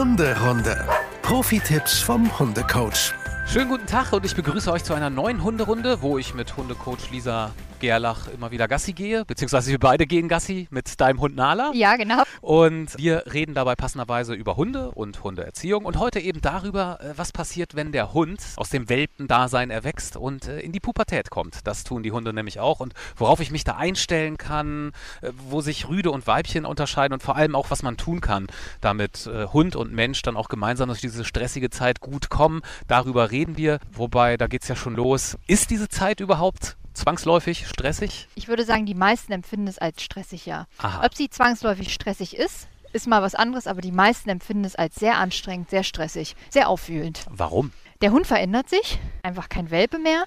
Hunderunde. 0.00 0.82
Profi-Tipps 1.20 1.98
vom 2.00 2.38
Hundecoach. 2.38 3.12
Schönen 3.46 3.68
guten 3.68 3.84
Tag 3.84 4.14
und 4.14 4.24
ich 4.24 4.34
begrüße 4.34 4.72
euch 4.72 4.82
zu 4.82 4.94
einer 4.94 5.10
neuen 5.10 5.44
Hunderunde, 5.44 6.00
wo 6.00 6.16
ich 6.16 6.32
mit 6.32 6.56
Hundecoach 6.56 7.10
Lisa 7.10 7.50
Gerlach 7.80 8.28
immer 8.28 8.52
wieder 8.52 8.68
Gassi 8.68 8.92
gehe, 8.92 9.24
beziehungsweise 9.24 9.70
wir 9.70 9.78
beide 9.78 10.06
gehen 10.06 10.28
Gassi 10.28 10.68
mit 10.70 11.00
deinem 11.00 11.20
Hund 11.20 11.34
Nala. 11.34 11.72
Ja, 11.74 11.96
genau. 11.96 12.22
Und 12.40 12.96
wir 12.96 13.24
reden 13.32 13.54
dabei 13.54 13.74
passenderweise 13.74 14.34
über 14.34 14.56
Hunde 14.56 14.92
und 14.92 15.24
Hundeerziehung 15.24 15.84
und 15.84 15.98
heute 15.98 16.20
eben 16.20 16.40
darüber, 16.40 17.00
äh, 17.00 17.14
was 17.16 17.32
passiert, 17.32 17.74
wenn 17.74 17.90
der 17.90 18.12
Hund 18.12 18.40
aus 18.56 18.68
dem 18.68 18.88
Welpendasein 18.88 19.70
erwächst 19.70 20.16
und 20.16 20.46
äh, 20.46 20.60
in 20.60 20.72
die 20.72 20.80
Pubertät 20.80 21.30
kommt. 21.30 21.66
Das 21.66 21.82
tun 21.82 22.02
die 22.02 22.12
Hunde 22.12 22.32
nämlich 22.32 22.60
auch 22.60 22.80
und 22.80 22.94
worauf 23.16 23.40
ich 23.40 23.50
mich 23.50 23.64
da 23.64 23.76
einstellen 23.76 24.36
kann, 24.36 24.92
äh, 25.22 25.30
wo 25.48 25.60
sich 25.60 25.88
Rüde 25.88 26.10
und 26.10 26.26
Weibchen 26.26 26.64
unterscheiden 26.64 27.14
und 27.14 27.22
vor 27.22 27.36
allem 27.36 27.56
auch, 27.56 27.70
was 27.70 27.82
man 27.82 27.96
tun 27.96 28.20
kann, 28.20 28.46
damit 28.80 29.28
Hund 29.52 29.74
und 29.76 29.92
Mensch 29.92 30.22
dann 30.22 30.36
auch 30.36 30.48
gemeinsam 30.48 30.88
durch 30.88 31.00
diese 31.00 31.24
stressige 31.24 31.70
Zeit 31.70 32.00
gut 32.00 32.28
kommen. 32.28 32.60
Darüber 32.86 33.30
reden 33.30 33.56
wir, 33.56 33.80
wobei 33.92 34.36
da 34.36 34.46
geht 34.46 34.62
es 34.62 34.68
ja 34.68 34.76
schon 34.76 34.94
los. 34.94 35.38
Ist 35.46 35.70
diese 35.70 35.88
Zeit 35.88 36.20
überhaupt 36.20 36.76
zwangsläufig 36.94 37.66
stressig? 37.66 38.28
Ich 38.34 38.48
würde 38.48 38.64
sagen, 38.64 38.86
die 38.86 38.94
meisten 38.94 39.32
empfinden 39.32 39.68
es 39.68 39.78
als 39.78 40.02
stressig, 40.02 40.46
ja. 40.46 40.66
Aha. 40.78 41.04
Ob 41.04 41.14
sie 41.14 41.30
zwangsläufig 41.30 41.92
stressig 41.92 42.36
ist, 42.36 42.68
ist 42.92 43.06
mal 43.06 43.22
was 43.22 43.34
anderes, 43.34 43.66
aber 43.66 43.80
die 43.80 43.92
meisten 43.92 44.28
empfinden 44.30 44.64
es 44.64 44.76
als 44.76 44.96
sehr 44.96 45.18
anstrengend, 45.18 45.70
sehr 45.70 45.84
stressig, 45.84 46.34
sehr 46.48 46.68
aufwühlend. 46.68 47.24
Warum? 47.30 47.72
Der 48.00 48.12
Hund 48.12 48.26
verändert 48.26 48.68
sich, 48.68 48.98
einfach 49.22 49.48
kein 49.48 49.70
Welpe 49.70 49.98
mehr. 49.98 50.24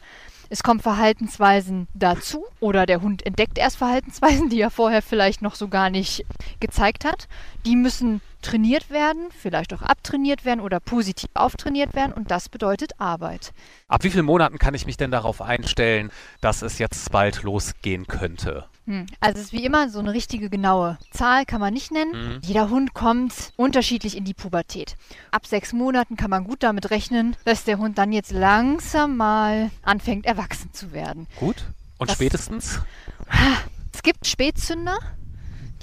Es 0.50 0.62
kommen 0.62 0.80
Verhaltensweisen 0.80 1.88
dazu 1.96 2.46
oder 2.60 2.86
der 2.86 3.02
Hund 3.02 3.26
entdeckt 3.26 3.58
erst 3.58 3.78
Verhaltensweisen, 3.78 4.50
die 4.50 4.62
er 4.62 4.70
vorher 4.70 5.02
vielleicht 5.02 5.42
noch 5.42 5.56
so 5.56 5.68
gar 5.68 5.90
nicht 5.90 6.26
gezeigt 6.60 7.06
hat. 7.06 7.28
Die 7.66 7.76
müssen 7.76 8.22
trainiert 8.44 8.90
werden, 8.90 9.30
vielleicht 9.32 9.74
auch 9.74 9.82
abtrainiert 9.82 10.46
werden 10.46 10.60
oder 10.60 10.80
positiv 10.80 11.30
auftrainiert 11.34 11.96
werden 11.96 12.14
und 12.14 12.30
das 12.30 12.50
bedeutet 12.50 13.00
Arbeit. 13.00 13.54
Ab 13.88 14.04
wie 14.04 14.10
vielen 14.10 14.26
Monaten 14.26 14.60
kann 14.60 14.74
ich 14.74 14.86
mich 14.86 14.98
denn 14.98 15.12
darauf 15.12 15.42
einstellen, 15.42 16.12
dass 16.42 16.62
es 16.62 16.78
jetzt 16.78 17.12
bald 17.12 17.44
losgehen 17.44 18.08
könnte? 18.08 18.66
Hm. 18.86 19.06
Also 19.22 19.40
es 19.40 19.46
ist 19.46 19.54
wie 19.54 19.64
immer 19.64 19.90
so 19.90 20.00
eine 20.00 20.14
richtige 20.14 20.50
genaue 20.50 20.98
Zahl 21.12 21.46
kann 21.46 21.62
man 21.62 21.74
nicht 21.74 21.92
nennen. 21.92 22.12
Mhm. 22.12 22.40
Jeder 22.44 22.70
Hund 22.70 22.94
kommt 22.94 23.54
unterschiedlich 23.56 24.18
in 24.18 24.26
die 24.26 24.34
Pubertät. 24.34 24.98
Ab 25.32 25.48
sechs 25.48 25.72
Monaten 25.72 26.18
kann 26.18 26.30
man 26.30 26.44
gut 26.44 26.64
damit 26.64 26.92
rechnen, 26.92 27.38
dass 27.46 27.64
der 27.64 27.78
Hund 27.78 27.98
dann 27.98 28.12
jetzt 28.12 28.32
langsam 28.32 29.16
mal 29.16 29.72
anfängt, 29.84 30.26
erwachsen 30.26 30.74
zu 30.74 30.92
werden. 30.92 31.28
Gut. 31.40 31.64
Und 31.98 32.10
das, 32.10 32.18
spätestens? 32.18 32.82
Es 33.94 34.04
gibt 34.04 34.28
Spätzünder, 34.28 34.98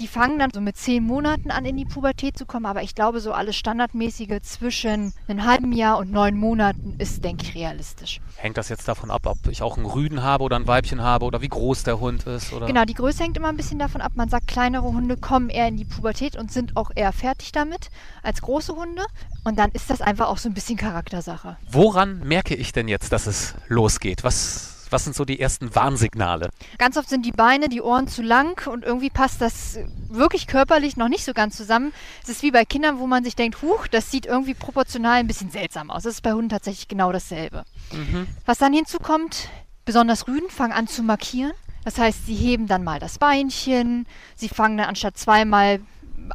die 0.01 0.07
fangen 0.07 0.39
dann 0.39 0.49
so 0.51 0.61
mit 0.61 0.77
zehn 0.77 1.03
Monaten 1.03 1.51
an, 1.51 1.63
in 1.63 1.77
die 1.77 1.85
Pubertät 1.85 2.35
zu 2.35 2.45
kommen. 2.45 2.65
Aber 2.65 2.81
ich 2.81 2.95
glaube, 2.95 3.19
so 3.19 3.33
alles 3.33 3.55
Standardmäßige 3.55 4.41
zwischen 4.41 5.13
einem 5.27 5.45
halben 5.45 5.71
Jahr 5.71 5.99
und 5.99 6.11
neun 6.11 6.37
Monaten 6.37 6.95
ist, 6.97 7.23
denke 7.23 7.43
ich, 7.43 7.55
realistisch. 7.55 8.19
Hängt 8.37 8.57
das 8.57 8.69
jetzt 8.69 8.87
davon 8.87 9.11
ab, 9.11 9.21
ob 9.25 9.37
ich 9.47 9.61
auch 9.61 9.77
einen 9.77 9.85
Rüden 9.85 10.23
habe 10.23 10.43
oder 10.43 10.55
ein 10.55 10.67
Weibchen 10.67 11.01
habe 11.01 11.25
oder 11.25 11.41
wie 11.41 11.49
groß 11.49 11.83
der 11.83 11.99
Hund 11.99 12.25
ist? 12.25 12.51
Oder? 12.51 12.65
Genau, 12.65 12.83
die 12.85 12.95
Größe 12.95 13.23
hängt 13.23 13.37
immer 13.37 13.49
ein 13.49 13.57
bisschen 13.57 13.77
davon 13.77 14.01
ab. 14.01 14.13
Man 14.15 14.29
sagt, 14.29 14.47
kleinere 14.47 14.85
Hunde 14.85 15.17
kommen 15.17 15.49
eher 15.49 15.67
in 15.67 15.77
die 15.77 15.85
Pubertät 15.85 16.35
und 16.35 16.51
sind 16.51 16.75
auch 16.75 16.89
eher 16.95 17.13
fertig 17.13 17.51
damit 17.51 17.89
als 18.23 18.41
große 18.41 18.75
Hunde. 18.75 19.03
Und 19.43 19.59
dann 19.59 19.69
ist 19.71 19.91
das 19.91 20.01
einfach 20.01 20.29
auch 20.29 20.39
so 20.39 20.49
ein 20.49 20.55
bisschen 20.55 20.77
Charaktersache. 20.77 21.57
Woran 21.69 22.27
merke 22.27 22.55
ich 22.55 22.73
denn 22.73 22.87
jetzt, 22.87 23.11
dass 23.11 23.27
es 23.27 23.53
losgeht? 23.67 24.23
Was 24.23 24.80
was 24.91 25.03
sind 25.03 25.15
so 25.15 25.25
die 25.25 25.39
ersten 25.39 25.73
Warnsignale? 25.75 26.49
Ganz 26.77 26.97
oft 26.97 27.09
sind 27.09 27.25
die 27.25 27.31
Beine, 27.31 27.69
die 27.69 27.81
Ohren 27.81 28.07
zu 28.07 28.21
lang 28.21 28.67
und 28.67 28.83
irgendwie 28.83 29.09
passt 29.09 29.41
das 29.41 29.79
wirklich 30.09 30.47
körperlich 30.47 30.97
noch 30.97 31.09
nicht 31.09 31.25
so 31.25 31.33
ganz 31.33 31.57
zusammen. 31.57 31.93
Es 32.23 32.29
ist 32.29 32.43
wie 32.43 32.51
bei 32.51 32.65
Kindern, 32.65 32.99
wo 32.99 33.07
man 33.07 33.23
sich 33.23 33.35
denkt, 33.35 33.61
huch, 33.61 33.87
das 33.87 34.11
sieht 34.11 34.25
irgendwie 34.25 34.53
proportional 34.53 35.19
ein 35.19 35.27
bisschen 35.27 35.51
seltsam 35.51 35.89
aus. 35.89 36.03
Das 36.03 36.15
ist 36.15 36.21
bei 36.21 36.33
Hunden 36.33 36.49
tatsächlich 36.49 36.87
genau 36.87 37.11
dasselbe. 37.11 37.63
Mhm. 37.91 38.27
Was 38.45 38.57
dann 38.57 38.73
hinzukommt, 38.73 39.49
besonders 39.85 40.27
Rüden 40.27 40.49
fangen 40.49 40.73
an 40.73 40.87
zu 40.87 41.03
markieren. 41.03 41.53
Das 41.83 41.97
heißt, 41.97 42.27
sie 42.27 42.35
heben 42.35 42.67
dann 42.67 42.83
mal 42.83 42.99
das 42.99 43.17
Beinchen, 43.17 44.05
sie 44.35 44.49
fangen 44.49 44.77
dann 44.77 44.89
anstatt 44.89 45.17
zweimal 45.17 45.79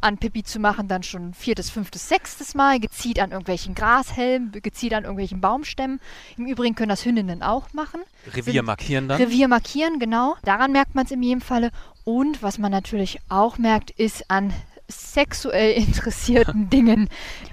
an 0.01 0.19
Pipi 0.19 0.43
zu 0.43 0.59
machen, 0.59 0.89
dann 0.89 1.03
schon 1.03 1.35
viertes, 1.35 1.71
fünftes, 1.71 2.09
sechstes 2.09 2.55
Mal, 2.55 2.81
gezielt 2.81 3.21
an 3.21 3.31
irgendwelchen 3.31 3.75
Grashelmen, 3.75 4.53
gezielt 4.53 4.95
an 4.95 5.05
irgendwelchen 5.05 5.41
Baumstämmen. 5.41 6.01
Im 6.37 6.47
Übrigen 6.47 6.75
können 6.75 6.89
das 6.89 7.05
Hündinnen 7.05 7.43
auch 7.43 7.73
machen. 7.73 8.01
Revier 8.33 8.63
markieren 8.63 9.09
dann? 9.09 9.21
Revier 9.21 9.49
markieren, 9.49 9.99
genau. 9.99 10.37
Daran 10.45 10.73
merkt 10.73 10.95
man 10.95 11.05
es 11.05 11.11
in 11.11 11.23
jedem 11.23 11.41
Falle. 11.41 11.71
Und 12.05 12.43
was 12.43 12.59
man 12.59 12.71
natürlich 12.71 13.21
auch 13.29 13.59
merkt, 13.59 13.91
ist 13.91 14.31
an 14.31 14.53
sexuell 14.89 15.73
interessierten 15.77 16.71
Dingen. 16.71 17.09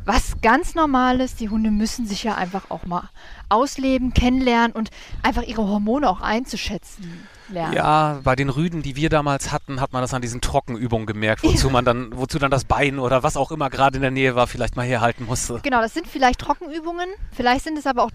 Was 0.06 0.42
ganz 0.42 0.76
normal 0.76 1.22
ist, 1.22 1.40
die 1.40 1.50
Hunde 1.50 1.72
müssen 1.72 2.06
sich 2.06 2.24
ja 2.24 2.36
einfach 2.36 2.70
auch 2.70 2.86
mal 2.86 3.10
ausleben, 3.50 4.14
kennenlernen 4.14 4.72
und 4.72 4.90
einfach 5.22 5.44
ihre 5.44 5.68
Hormone 5.68 6.10
auch 6.10 6.22
einzuschätzen 6.22 7.28
lernen. 7.54 7.74
Ja, 7.74 8.20
bei 8.24 8.36
den 8.36 8.50
Rüden, 8.50 8.82
die 8.82 8.96
wir 8.96 9.10
damals 9.10 9.52
hatten, 9.52 9.80
hat 9.80 9.94
man 9.94 10.02
das 10.02 10.14
an 10.14 10.22
diesen 10.22 10.42
Trockenübungen 10.42 11.06
gemerkt, 11.06 11.44
wozu 11.44 11.70
man 11.72 11.86
dann, 11.86 12.12
wozu 12.16 12.40
dann 12.40 12.52
das 12.52 12.66
Bein 12.66 13.00
oder 13.00 13.24
was 13.24 13.38
auch 13.38 13.52
immer 13.52 13.70
gerade 13.70 13.96
in 13.96 14.02
der 14.02 14.12
Nähe 14.12 14.36
war, 14.36 14.48
vielleicht 14.48 14.76
mal 14.76 14.86
herhalten 14.86 15.26
musste. 15.26 15.60
Genau, 15.64 15.82
das 15.82 15.94
sind 15.94 16.08
vielleicht 16.08 16.40
Trockenübungen, 16.40 17.10
vielleicht 17.32 17.64
sind 17.64 17.78
es 17.78 17.88
aber 17.88 18.04
auch 18.04 18.12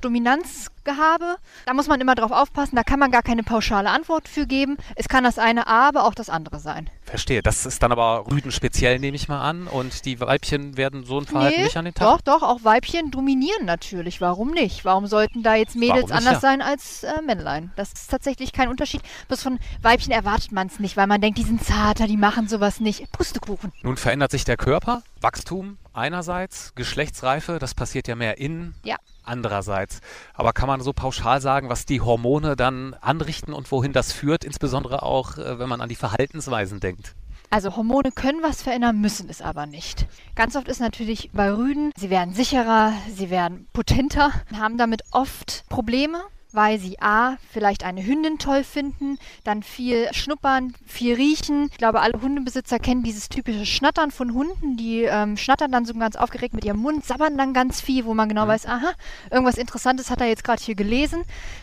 Dominanzgehabe. 0.89 1.37
Da 1.67 1.75
muss 1.75 1.87
man 1.87 2.01
immer 2.01 2.15
drauf 2.15 2.31
aufpassen, 2.31 2.77
da 2.77 2.83
kann 2.83 2.99
man 2.99 3.11
gar 3.11 3.23
keine 3.23 3.43
pauschale 3.43 3.91
Antwort 3.91 4.29
für 4.29 4.47
geben. 4.47 4.77
Es 4.97 5.09
kann 5.09 5.25
das 5.25 5.39
eine, 5.39 5.67
aber 5.67 6.05
auch 6.05 6.15
das 6.15 6.31
andere 6.31 6.59
sein. 6.59 6.91
Verstehe. 7.05 7.43
Das 7.43 7.67
ist 7.67 7.83
dann 7.83 7.93
aber 7.93 8.27
Rüden 8.31 8.53
speziell, 8.53 8.99
nehme 8.99 9.17
ich 9.17 9.29
mal 9.29 9.41
an. 9.41 9.67
Und 9.67 10.05
die 10.05 10.21
Weibchen 10.21 10.77
werden 10.77 11.05
so 11.05 11.19
ein 11.19 11.27
Verhalten 11.27 11.57
nee, 11.59 11.65
nicht 11.65 11.77
an 11.77 11.85
den 11.85 11.95
Tag. 11.95 12.07
Doch, 12.07 12.21
doch, 12.21 12.43
auch 12.43 12.65
Weibchen 12.65 13.11
dominieren 13.11 13.65
natürlich. 13.65 14.21
Warum 14.21 14.51
nicht? 14.51 14.85
Warum 14.85 15.07
sollten 15.07 15.43
da 15.43 15.55
jetzt 15.55 15.77
Mädels 15.77 16.11
anders 16.11 16.35
ja? 16.35 16.41
sein 16.41 16.63
als 16.63 17.05
äh, 17.05 17.23
Männlein? 17.23 17.73
Das 17.77 17.93
ist 17.93 18.11
tatsächlich 18.11 18.53
kein 18.53 18.69
Unterschied. 18.69 19.03
Bloß 19.29 19.43
von 19.43 19.59
Weibchen 19.83 20.13
erwartet 20.13 20.53
man 20.53 20.67
es 20.67 20.81
nicht, 20.81 20.97
weil 20.97 21.07
man 21.07 21.21
denkt, 21.21 21.39
die 21.39 21.45
sind 21.45 21.65
zarter, 21.65 22.07
die 22.07 22.17
machen 22.17 22.49
sowas 22.49 22.81
nicht. 22.81 23.11
Pustekuchen. 23.13 23.73
Nun 23.83 23.97
verändert 23.97 24.31
sich 24.31 24.45
der 24.45 24.57
Körper. 24.57 25.03
Wachstum 25.21 25.79
einerseits, 25.93 26.75
Geschlechtsreife, 26.75 27.59
das 27.59 27.75
passiert 27.75 28.09
ja 28.09 28.15
mehr 28.15 28.39
innen. 28.39 28.75
Ja. 28.85 28.97
Andererseits. 29.25 30.01
Aber 30.35 30.53
kann 30.53 30.69
man 30.69 30.81
so 30.81 30.93
pauschal 30.93 31.41
sagen, 31.41 31.69
was 31.69 31.87
die 31.87 32.01
Hormone 32.01 32.57
dann 32.57 32.95
anrichten 32.95 33.53
und 33.53 33.71
wohin 33.71 33.93
das 33.93 34.13
führt, 34.13 34.45
insbesondere 34.45 35.03
auch, 35.03 35.37
äh, 35.39 35.59
wenn 35.59 35.69
man 35.69 35.81
an 35.81 35.89
die 35.89 35.97
Verhaltensweisen 35.97 36.81
denkt? 36.81 37.15
Also 37.51 37.77
Hormone 37.77 38.13
können 38.13 38.43
was 38.43 38.63
verändern, 38.63 39.01
müssen 39.01 39.31
es 39.31 39.41
aber 39.41 39.67
nicht. 39.67 40.07
Ganz 40.35 40.55
oft 40.55 40.69
ist 40.69 40.81
natürlich 40.81 41.31
bei 41.33 41.51
Rüden, 41.51 41.93
sie 41.97 42.11
werden 42.11 42.35
sicherer, 42.35 42.93
sie 43.15 43.31
werden 43.31 43.67
potenter, 43.73 44.33
haben 44.55 44.77
damit 44.77 45.03
oft 45.13 45.65
Probleme 45.69 46.23
weil 46.53 46.79
sie 46.79 47.01
A, 47.01 47.37
vielleicht 47.53 47.85
eine 47.85 48.05
Hündin 48.05 48.39
toll 48.39 48.65
finden, 48.65 49.19
dann 49.45 49.63
viel 49.63 50.09
schnuppern, 50.13 50.75
viel 50.87 51.15
riechen. 51.15 51.69
Ich 51.71 51.79
glaube, 51.79 52.01
alle 52.01 52.21
Hundebesitzer 52.21 52.79
kennen 52.79 53.03
dieses 53.03 53.29
typische 53.29 53.67
Schnattern 53.67 54.11
von 54.11 54.33
Hunden. 54.35 54.77
Die 54.77 55.03
ähm, 55.03 55.37
schnattern 55.37 55.73
dann 55.73 55.85
so 55.85 55.95
ganz 55.95 56.17
aufgeregt 56.17 56.55
mit 56.55 56.65
ihrem 56.65 56.79
Mund, 56.79 57.05
sabbern 57.05 57.37
dann 57.37 57.53
ganz 57.53 57.81
viel, 57.81 58.05
wo 58.05 58.15
man 58.15 58.29
genau 58.29 58.45
mhm. 58.45 58.49
weiß, 58.49 58.67
aha, 58.67 58.93
irgendwas 59.31 59.59
Interessantes 59.59 60.11
hat 60.11 60.21
er 60.21 60.29
jetzt 60.29 60.45
gerade 60.45 60.63
hier 60.63 60.75
gelesen. 60.75 61.23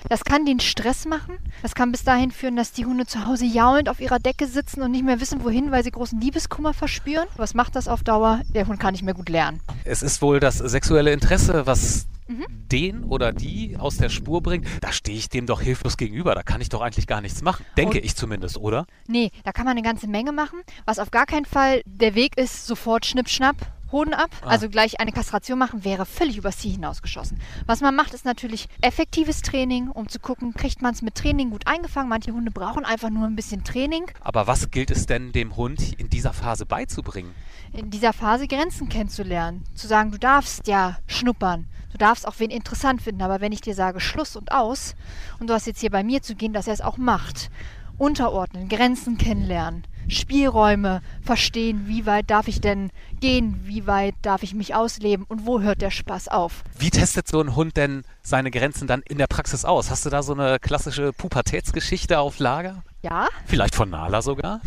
Das 0.10 0.24
kann 0.24 0.46
den 0.46 0.60
Stress 0.60 1.06
machen. 1.06 1.38
Das 1.62 1.76
kann 1.76 1.92
bis 1.92 2.04
dahin 2.04 2.32
führen, 2.32 2.56
dass 2.56 2.72
die 2.72 2.86
Hunde 2.86 3.06
zu 3.06 3.26
Hause 3.26 3.46
jaulend 3.46 3.90
auf 3.90 4.00
ihrer 4.00 4.20
Decke 4.20 4.48
sitzen 4.48 4.82
und 4.82 4.92
nicht 4.92 5.06
mehr 5.06 5.20
wissen, 5.20 5.44
wohin, 5.44 5.72
weil 5.72 5.84
sie 5.84 5.92
großen 5.92 6.20
Liebeskummer 6.20 6.74
verspüren. 6.74 7.28
Was 7.38 7.54
macht 7.54 7.76
das 7.76 7.88
auf 7.88 8.04
Dauer? 8.04 8.42
Der 8.54 8.68
Hund 8.68 8.80
kann 8.80 8.94
nicht 8.94 9.04
mehr 9.04 9.14
gut 9.14 9.30
lernen. 9.30 9.62
Es 9.84 10.04
ist 10.04 10.22
wohl 10.22 10.40
das 10.40 10.58
sexuelle 10.58 11.12
Interesse, 11.12 11.66
was 11.66 12.08
mhm. 12.28 12.46
den 12.72 13.04
oder 13.04 13.32
die 13.32 13.78
aus 13.78 13.98
der 13.98 14.10
Spur 14.10 14.42
bringt, 14.42 14.68
da 14.82 14.92
stehe 14.92 15.18
ich 15.18 15.30
dem 15.30 15.46
doch 15.46 15.62
hilflos 15.62 15.98
gegenüber. 15.98 16.36
Da 16.36 16.44
kann 16.44 16.62
ich 16.62 16.70
doch 16.70 16.82
eigentlich 16.82 17.08
gar 17.08 17.22
nichts 17.22 17.42
machen. 17.42 17.66
Denke 17.78 18.00
Und, 18.00 18.06
ich 18.06 18.16
zumindest, 18.16 18.58
oder? 18.58 18.86
Nee, 19.08 19.32
da 19.44 19.52
kann 19.52 19.66
man 19.66 19.72
eine 19.72 19.82
ganze 19.82 20.08
Menge 20.08 20.32
machen. 20.32 20.62
Was 20.86 21.00
auf 21.00 21.12
gar 21.12 21.26
keinen 21.26 21.46
Fall 21.46 21.82
der 21.86 22.16
Weg 22.16 22.38
ist, 22.38 22.66
sofort 22.68 23.06
Schnipp, 23.06 23.30
Schnapp, 23.30 23.56
Hoden 23.92 24.14
ab, 24.14 24.30
ah. 24.42 24.48
also 24.48 24.70
gleich 24.70 25.00
eine 25.00 25.12
Kastration 25.12 25.60
machen, 25.60 25.84
wäre 25.84 26.06
völlig 26.06 26.38
übers 26.38 26.58
Ziel 26.58 26.74
hinausgeschossen. 26.74 27.40
Was 27.66 27.82
man 27.82 27.96
macht, 27.96 28.14
ist 28.14 28.26
natürlich 28.26 28.68
effektives 28.82 29.42
Training, 29.42 29.90
um 29.90 30.10
zu 30.10 30.20
gucken, 30.20 30.54
kriegt 30.54 30.82
man 30.82 30.94
es 30.94 31.02
mit 31.02 31.16
Training 31.16 31.52
gut 31.52 31.68
eingefangen. 31.68 32.10
Manche 32.10 32.32
Hunde 32.32 32.52
brauchen 32.52 32.86
einfach 32.86 33.10
nur 33.10 33.26
ein 33.26 33.36
bisschen 33.36 33.64
Training. 33.64 34.06
Aber 34.22 34.48
was 34.48 34.72
gilt 34.72 34.92
es 34.92 35.06
denn 35.06 35.32
dem 35.32 35.56
Hund 35.56 35.94
in 36.00 36.10
dieser 36.10 36.34
Phase 36.34 36.66
beizubringen? 36.66 37.34
In 37.74 37.90
dieser 37.90 38.14
Phase 38.14 38.48
Grenzen 38.48 38.90
kennenzulernen. 38.90 39.64
Zu 39.76 39.88
sagen, 39.88 40.12
du 40.12 40.18
darfst 40.18 40.68
ja 40.68 40.98
schnuppern. 41.08 41.68
Du 41.92 41.98
darfst 41.98 42.28
auch 42.28 42.36
wen 42.40 42.50
interessant 42.50 43.02
finden, 43.02 43.22
aber 43.22 43.40
wenn 43.40 43.54
ich 43.54 43.62
dir 43.62 43.74
sage 43.74 44.02
Schluss 44.02 44.36
und 44.36 44.52
aus 44.52 44.96
und 45.40 45.50
du 45.50 45.54
hast 45.54 45.66
jetzt 45.66 45.80
hier 45.80 45.92
bei 45.92 46.04
mir 46.04 46.22
zu 46.22 46.36
gehen, 46.36 46.52
dass 46.52 46.68
er 46.68 46.74
es 46.74 46.82
auch 46.82 46.98
macht. 46.98 47.50
Unterordnen, 47.98 48.68
Grenzen 48.68 49.18
kennenlernen, 49.18 49.86
Spielräume 50.08 51.02
verstehen, 51.22 51.88
wie 51.88 52.06
weit 52.06 52.30
darf 52.30 52.48
ich 52.48 52.62
denn 52.62 52.92
gehen, 53.20 53.60
wie 53.64 53.88
weit 53.88 54.16
darf 54.22 54.44
ich 54.44 54.54
mich 54.54 54.76
ausleben 54.76 55.26
und 55.28 55.46
wo 55.46 55.62
hört 55.62 55.82
der 55.82 55.92
Spaß 55.92 56.28
auf. 56.28 56.64
Wie 56.78 56.90
testet 56.90 57.28
so 57.28 57.42
ein 57.42 57.56
Hund 57.56 57.78
denn 57.78 58.04
seine 58.22 58.52
Grenzen 58.52 58.88
dann 58.88 59.02
in 59.02 59.18
der 59.18 59.28
Praxis 59.28 59.66
aus? 59.66 59.90
Hast 59.90 60.06
du 60.06 60.10
da 60.10 60.24
so 60.24 60.34
eine 60.34 60.60
klassische 60.60 61.14
Pubertätsgeschichte 61.14 62.20
auf 62.20 62.40
Lager? 62.40 62.84
Ja. 63.02 63.28
Vielleicht 63.46 63.76
von 63.76 63.90
Nala 63.90 64.22
sogar? 64.22 64.62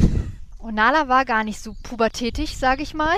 Und 0.68 0.74
Nala 0.74 1.08
war 1.08 1.24
gar 1.24 1.44
nicht 1.44 1.62
so 1.62 1.74
pubertätig, 1.82 2.58
sage 2.58 2.82
ich 2.82 2.92
mal. 2.92 3.16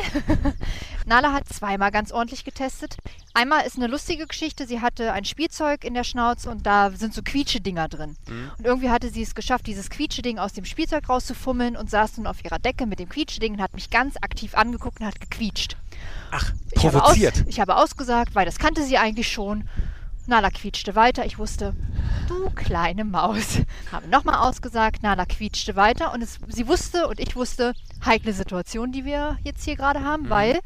Nala 1.05 1.33
hat 1.33 1.49
zweimal 1.49 1.91
ganz 1.91 2.13
ordentlich 2.13 2.45
getestet. 2.45 2.97
Einmal 3.35 3.67
ist 3.67 3.77
eine 3.77 3.89
lustige 3.89 4.29
Geschichte. 4.29 4.69
Sie 4.69 4.81
hatte 4.81 5.13
ein 5.13 5.25
Spielzeug 5.25 5.83
in 5.83 5.95
der 5.95 6.05
Schnauze 6.05 6.49
und 6.49 6.65
da 6.65 6.93
sind 6.93 7.13
so 7.13 7.23
Quietschedinger 7.23 7.89
drin. 7.89 8.17
Mhm. 8.29 8.53
Und 8.57 8.65
irgendwie 8.67 8.91
hatte 8.91 9.09
sie 9.11 9.23
es 9.23 9.35
geschafft, 9.35 9.67
dieses 9.67 9.91
Quietscheding 9.91 10.39
aus 10.39 10.53
dem 10.53 10.65
Spielzeug 10.65 11.09
rauszufummeln 11.09 11.77
und 11.77 11.91
saß 11.91 12.19
nun 12.19 12.29
auf 12.29 12.45
ihrer 12.45 12.61
Decke 12.61 12.87
mit 12.87 13.01
dem 13.01 13.09
Quietscheding 13.09 13.55
und 13.55 13.61
hat 13.63 13.75
mich 13.75 13.91
ganz 13.91 14.15
aktiv 14.21 14.55
angeguckt 14.55 15.01
und 15.01 15.07
hat 15.07 15.21
gequietscht. 15.21 15.77
Ach, 16.31 16.53
Ich 16.71 16.87
habe, 16.87 16.99
aus, 17.03 17.15
provoziert. 17.15 17.47
ich 17.49 17.59
habe 17.59 17.75
ausgesagt, 17.75 18.37
weil 18.37 18.47
das 18.47 18.61
kannte 18.61 18.85
sie 18.85 18.97
eigentlich 18.97 19.27
schon. 19.33 19.69
Nala 20.29 20.51
quietschte 20.51 20.95
weiter. 20.95 21.27
Ich 21.27 21.39
wusste, 21.39 21.75
du 22.31 22.51
kleine 22.51 23.05
Maus. 23.05 23.59
Habe 23.93 24.09
nochmal 24.09 24.37
ausgesagt. 24.37 25.03
Nala 25.03 25.27
quietschte 25.27 25.77
weiter. 25.77 26.13
Und 26.13 26.23
es, 26.23 26.39
sie 26.49 26.67
wusste 26.69 27.09
und 27.09 27.21
ich 27.21 27.37
wusste, 27.37 27.75
heikle 28.05 28.33
Situation, 28.33 28.93
die 28.93 29.05
wir 29.05 29.39
jetzt 29.45 29.65
hier 29.65 29.77
gerade 29.77 30.03
haben, 30.03 30.25
Mhm. 30.25 30.31
weil 30.31 30.61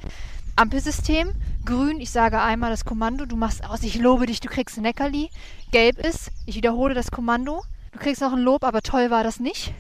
Ampelsystem, 0.57 1.33
grün, 1.65 2.01
ich 2.01 2.11
sage 2.11 2.41
einmal 2.41 2.71
das 2.71 2.85
Kommando, 2.85 3.27
du 3.27 3.37
machst 3.37 3.65
aus, 3.65 3.83
ich 3.83 3.97
lobe 3.97 4.27
dich, 4.27 4.41
du 4.41 4.49
kriegst 4.49 4.77
ein 4.77 4.83
Neckerli. 4.83 5.31
Gelb 5.73 5.99
ist, 5.99 6.31
ich 6.47 6.55
wiederhole 6.55 6.95
das 6.95 7.11
Kommando, 7.11 7.63
du 7.93 7.99
kriegst 7.99 8.21
noch 8.21 8.33
ein 8.33 8.39
Lob, 8.39 8.63
aber 8.63 8.81
toll 8.83 9.11
war 9.11 9.25
das 9.25 9.41
nicht. 9.41 9.73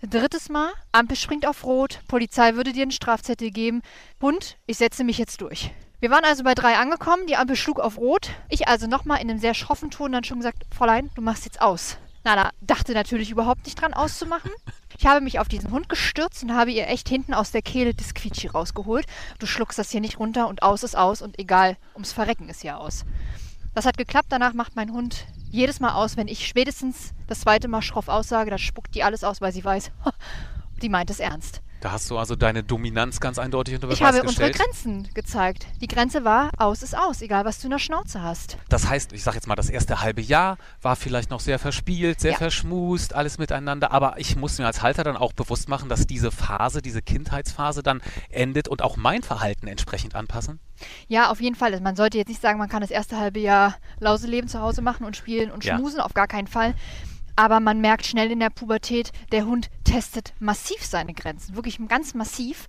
Drittes 0.00 0.48
Mal, 0.48 0.70
Ampel 0.90 1.16
springt 1.16 1.46
auf 1.46 1.64
Rot, 1.64 2.00
Polizei 2.08 2.54
würde 2.54 2.72
dir 2.72 2.82
einen 2.82 2.90
Strafzettel 2.92 3.50
geben. 3.50 3.82
Hund, 4.22 4.56
ich 4.66 4.78
setze 4.78 5.04
mich 5.04 5.18
jetzt 5.18 5.40
durch. 5.42 5.70
Wir 6.02 6.10
waren 6.10 6.24
also 6.24 6.42
bei 6.42 6.54
drei 6.54 6.78
angekommen, 6.78 7.28
die 7.28 7.36
Ampel 7.36 7.54
schlug 7.54 7.78
auf 7.78 7.96
Rot. 7.96 8.30
Ich 8.48 8.66
also 8.66 8.88
nochmal 8.88 9.22
in 9.22 9.30
einem 9.30 9.38
sehr 9.38 9.54
schroffen 9.54 9.92
Ton 9.92 10.10
dann 10.10 10.24
schon 10.24 10.38
gesagt, 10.38 10.64
Fräulein, 10.76 11.10
du 11.14 11.22
machst 11.22 11.44
jetzt 11.44 11.60
aus. 11.60 11.96
Nala 12.24 12.50
dachte 12.60 12.92
natürlich 12.92 13.30
überhaupt 13.30 13.66
nicht 13.66 13.80
dran 13.80 13.94
auszumachen. 13.94 14.50
Ich 14.98 15.06
habe 15.06 15.20
mich 15.20 15.40
auf 15.40 15.48
diesen 15.48 15.72
Hund 15.72 15.88
gestürzt 15.88 16.44
und 16.44 16.54
habe 16.54 16.70
ihr 16.70 16.86
echt 16.86 17.08
hinten 17.08 17.34
aus 17.34 17.50
der 17.50 17.62
Kehle 17.62 17.92
das 17.94 18.14
Quietschi 18.14 18.46
rausgeholt. 18.46 19.06
Du 19.40 19.46
schluckst 19.46 19.78
das 19.78 19.90
hier 19.90 20.00
nicht 20.00 20.20
runter 20.20 20.46
und 20.46 20.62
aus 20.62 20.84
ist 20.84 20.96
aus 20.96 21.22
und 21.22 21.38
egal, 21.40 21.76
ums 21.94 22.12
Verrecken 22.12 22.48
ist 22.48 22.62
ja 22.62 22.76
aus. 22.76 23.04
Das 23.74 23.86
hat 23.86 23.96
geklappt, 23.96 24.28
danach 24.28 24.52
macht 24.52 24.76
mein 24.76 24.92
Hund 24.92 25.26
jedes 25.50 25.80
Mal 25.80 25.94
aus, 25.94 26.16
wenn 26.16 26.28
ich 26.28 26.46
spätestens 26.46 27.14
das 27.26 27.40
zweite 27.40 27.66
Mal 27.66 27.82
schroff 27.82 28.08
aussage, 28.08 28.50
dann 28.50 28.60
spuckt 28.60 28.94
die 28.94 29.02
alles 29.02 29.24
aus, 29.24 29.40
weil 29.40 29.52
sie 29.52 29.64
weiß, 29.64 29.90
die 30.82 30.88
meint 30.88 31.10
es 31.10 31.20
ernst. 31.20 31.62
Da 31.82 31.90
hast 31.90 32.08
du 32.10 32.16
also 32.16 32.36
deine 32.36 32.62
Dominanz 32.62 33.18
ganz 33.18 33.40
eindeutig 33.40 33.74
unter 33.74 33.88
Beweis 33.88 33.98
Ich 33.98 34.04
habe 34.06 34.22
unsere 34.22 34.50
gestellt. 34.52 34.72
Grenzen 34.72 35.08
gezeigt. 35.14 35.66
Die 35.80 35.88
Grenze 35.88 36.22
war, 36.24 36.50
aus 36.56 36.80
ist 36.84 36.96
aus, 36.96 37.22
egal 37.22 37.44
was 37.44 37.58
du 37.58 37.66
in 37.66 37.72
der 37.72 37.80
Schnauze 37.80 38.22
hast. 38.22 38.56
Das 38.68 38.88
heißt, 38.88 39.12
ich 39.12 39.24
sage 39.24 39.36
jetzt 39.38 39.48
mal, 39.48 39.56
das 39.56 39.68
erste 39.68 40.00
halbe 40.00 40.20
Jahr 40.20 40.58
war 40.80 40.94
vielleicht 40.94 41.30
noch 41.30 41.40
sehr 41.40 41.58
verspielt, 41.58 42.20
sehr 42.20 42.30
Ja. 42.32 42.38
verschmust, 42.38 43.16
alles 43.16 43.36
miteinander. 43.38 43.90
Aber 43.90 44.14
ich 44.20 44.36
muss 44.36 44.58
mir 44.58 44.66
als 44.66 44.80
Halter 44.80 45.02
dann 45.02 45.16
auch 45.16 45.32
bewusst 45.32 45.68
machen, 45.68 45.88
dass 45.88 46.06
diese 46.06 46.30
Phase, 46.30 46.82
diese 46.82 47.02
Kindheitsphase 47.02 47.82
dann 47.82 48.00
endet 48.30 48.68
und 48.68 48.80
auch 48.80 48.96
mein 48.96 49.24
Verhalten 49.24 49.66
entsprechend 49.66 50.14
anpassen. 50.14 50.60
Ja, 51.08 51.30
auf 51.30 51.40
jeden 51.40 51.56
Fall. 51.56 51.80
Man 51.80 51.96
sollte 51.96 52.16
jetzt 52.16 52.28
nicht 52.28 52.40
sagen, 52.40 52.60
man 52.60 52.68
kann 52.68 52.82
das 52.82 52.92
erste 52.92 53.18
halbe 53.18 53.40
Jahr 53.40 53.74
Lauseleben 53.98 54.48
zu 54.48 54.60
Hause 54.60 54.82
machen 54.82 55.04
und 55.04 55.16
spielen 55.16 55.50
und 55.50 55.64
Ja. 55.64 55.76
schmusen, 55.76 55.98
auf 55.98 56.14
gar 56.14 56.28
keinen 56.28 56.46
Fall. 56.46 56.74
Aber 57.34 57.60
man 57.60 57.80
merkt 57.80 58.04
schnell 58.06 58.30
in 58.30 58.40
der 58.40 58.50
Pubertät, 58.50 59.10
der 59.32 59.46
Hund 59.46 59.70
testet 59.92 60.32
massiv 60.38 60.84
seine 60.84 61.12
Grenzen, 61.12 61.54
wirklich 61.54 61.78
ganz 61.88 62.14
massiv. 62.14 62.66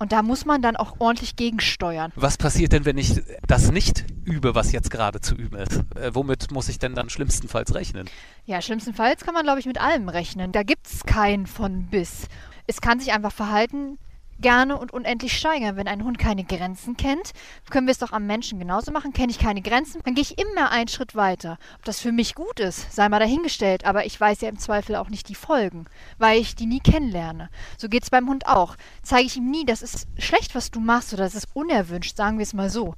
Und 0.00 0.12
da 0.12 0.22
muss 0.22 0.44
man 0.44 0.62
dann 0.62 0.76
auch 0.76 1.00
ordentlich 1.00 1.34
gegensteuern. 1.34 2.12
Was 2.14 2.36
passiert 2.36 2.72
denn, 2.72 2.84
wenn 2.84 2.98
ich 2.98 3.20
das 3.48 3.72
nicht 3.72 4.04
übe, 4.24 4.54
was 4.54 4.70
jetzt 4.70 4.90
gerade 4.90 5.20
zu 5.20 5.34
üben 5.34 5.56
ist? 5.56 5.82
Äh, 5.96 6.14
womit 6.14 6.52
muss 6.52 6.68
ich 6.68 6.78
denn 6.78 6.94
dann 6.94 7.10
schlimmstenfalls 7.10 7.74
rechnen? 7.74 8.08
Ja, 8.44 8.62
schlimmstenfalls 8.62 9.24
kann 9.24 9.34
man, 9.34 9.42
glaube 9.42 9.58
ich, 9.58 9.66
mit 9.66 9.80
allem 9.80 10.08
rechnen. 10.08 10.52
Da 10.52 10.62
gibt 10.62 10.86
es 10.86 11.04
kein 11.04 11.46
von 11.46 11.86
bis. 11.86 12.28
Es 12.68 12.80
kann 12.80 13.00
sich 13.00 13.12
einfach 13.12 13.32
Verhalten 13.32 13.98
gerne 14.40 14.76
und 14.78 14.92
unendlich 14.92 15.36
steigern. 15.36 15.76
Wenn 15.76 15.88
ein 15.88 16.04
Hund 16.04 16.18
keine 16.18 16.44
Grenzen 16.44 16.96
kennt, 16.96 17.32
können 17.70 17.86
wir 17.86 17.92
es 17.92 17.98
doch 17.98 18.12
am 18.12 18.26
Menschen 18.26 18.58
genauso 18.58 18.92
machen. 18.92 19.12
Kenne 19.12 19.30
ich 19.30 19.38
keine 19.38 19.62
Grenzen, 19.62 20.00
dann 20.04 20.14
gehe 20.14 20.22
ich 20.22 20.38
immer 20.38 20.70
einen 20.70 20.88
Schritt 20.88 21.14
weiter. 21.14 21.58
Ob 21.76 21.84
das 21.84 22.00
für 22.00 22.12
mich 22.12 22.34
gut 22.34 22.60
ist, 22.60 22.92
sei 22.92 23.08
mal 23.08 23.18
dahingestellt, 23.18 23.84
aber 23.84 24.06
ich 24.06 24.20
weiß 24.20 24.40
ja 24.40 24.48
im 24.48 24.58
Zweifel 24.58 24.96
auch 24.96 25.08
nicht 25.08 25.28
die 25.28 25.34
Folgen, 25.34 25.86
weil 26.18 26.40
ich 26.40 26.54
die 26.54 26.66
nie 26.66 26.80
kennenlerne. 26.80 27.50
So 27.76 27.88
geht 27.88 28.02
es 28.02 28.10
beim 28.10 28.28
Hund 28.28 28.46
auch. 28.46 28.76
Zeige 29.02 29.26
ich 29.26 29.36
ihm 29.36 29.50
nie, 29.50 29.64
das 29.64 29.82
ist 29.82 30.06
schlecht, 30.18 30.54
was 30.54 30.70
du 30.70 30.80
machst 30.80 31.12
oder 31.12 31.24
das 31.24 31.34
ist 31.34 31.48
unerwünscht, 31.54 32.16
sagen 32.16 32.38
wir 32.38 32.44
es 32.44 32.54
mal 32.54 32.70
so. 32.70 32.94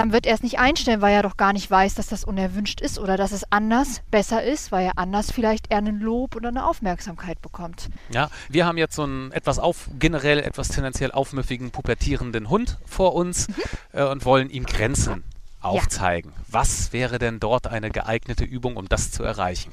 Dann 0.00 0.12
wird 0.12 0.24
er 0.24 0.32
es 0.32 0.42
nicht 0.42 0.58
einstellen, 0.58 1.02
weil 1.02 1.12
er 1.12 1.22
doch 1.22 1.36
gar 1.36 1.52
nicht 1.52 1.70
weiß, 1.70 1.94
dass 1.94 2.06
das 2.06 2.24
unerwünscht 2.24 2.80
ist 2.80 2.98
oder 2.98 3.18
dass 3.18 3.32
es 3.32 3.44
anders 3.52 4.00
besser 4.10 4.42
ist, 4.42 4.72
weil 4.72 4.86
er 4.86 4.96
anders 4.96 5.30
vielleicht 5.30 5.70
eher 5.70 5.76
einen 5.76 6.00
Lob 6.00 6.36
oder 6.36 6.48
eine 6.48 6.64
Aufmerksamkeit 6.64 7.42
bekommt. 7.42 7.90
Ja, 8.10 8.30
wir 8.48 8.64
haben 8.64 8.78
jetzt 8.78 8.96
so 8.96 9.02
einen 9.02 9.30
etwas 9.32 9.58
auf, 9.58 9.90
generell 9.98 10.38
etwas 10.38 10.68
tendenziell 10.68 11.12
aufmüffigen, 11.12 11.70
pubertierenden 11.70 12.48
Hund 12.48 12.78
vor 12.86 13.14
uns 13.14 13.48
äh, 13.92 14.02
und 14.02 14.24
wollen 14.24 14.48
ihm 14.48 14.64
Grenzen 14.64 15.22
aufzeigen. 15.60 16.32
Was 16.48 16.94
wäre 16.94 17.18
denn 17.18 17.38
dort 17.38 17.66
eine 17.66 17.90
geeignete 17.90 18.44
Übung, 18.44 18.78
um 18.78 18.88
das 18.88 19.10
zu 19.10 19.22
erreichen? 19.22 19.70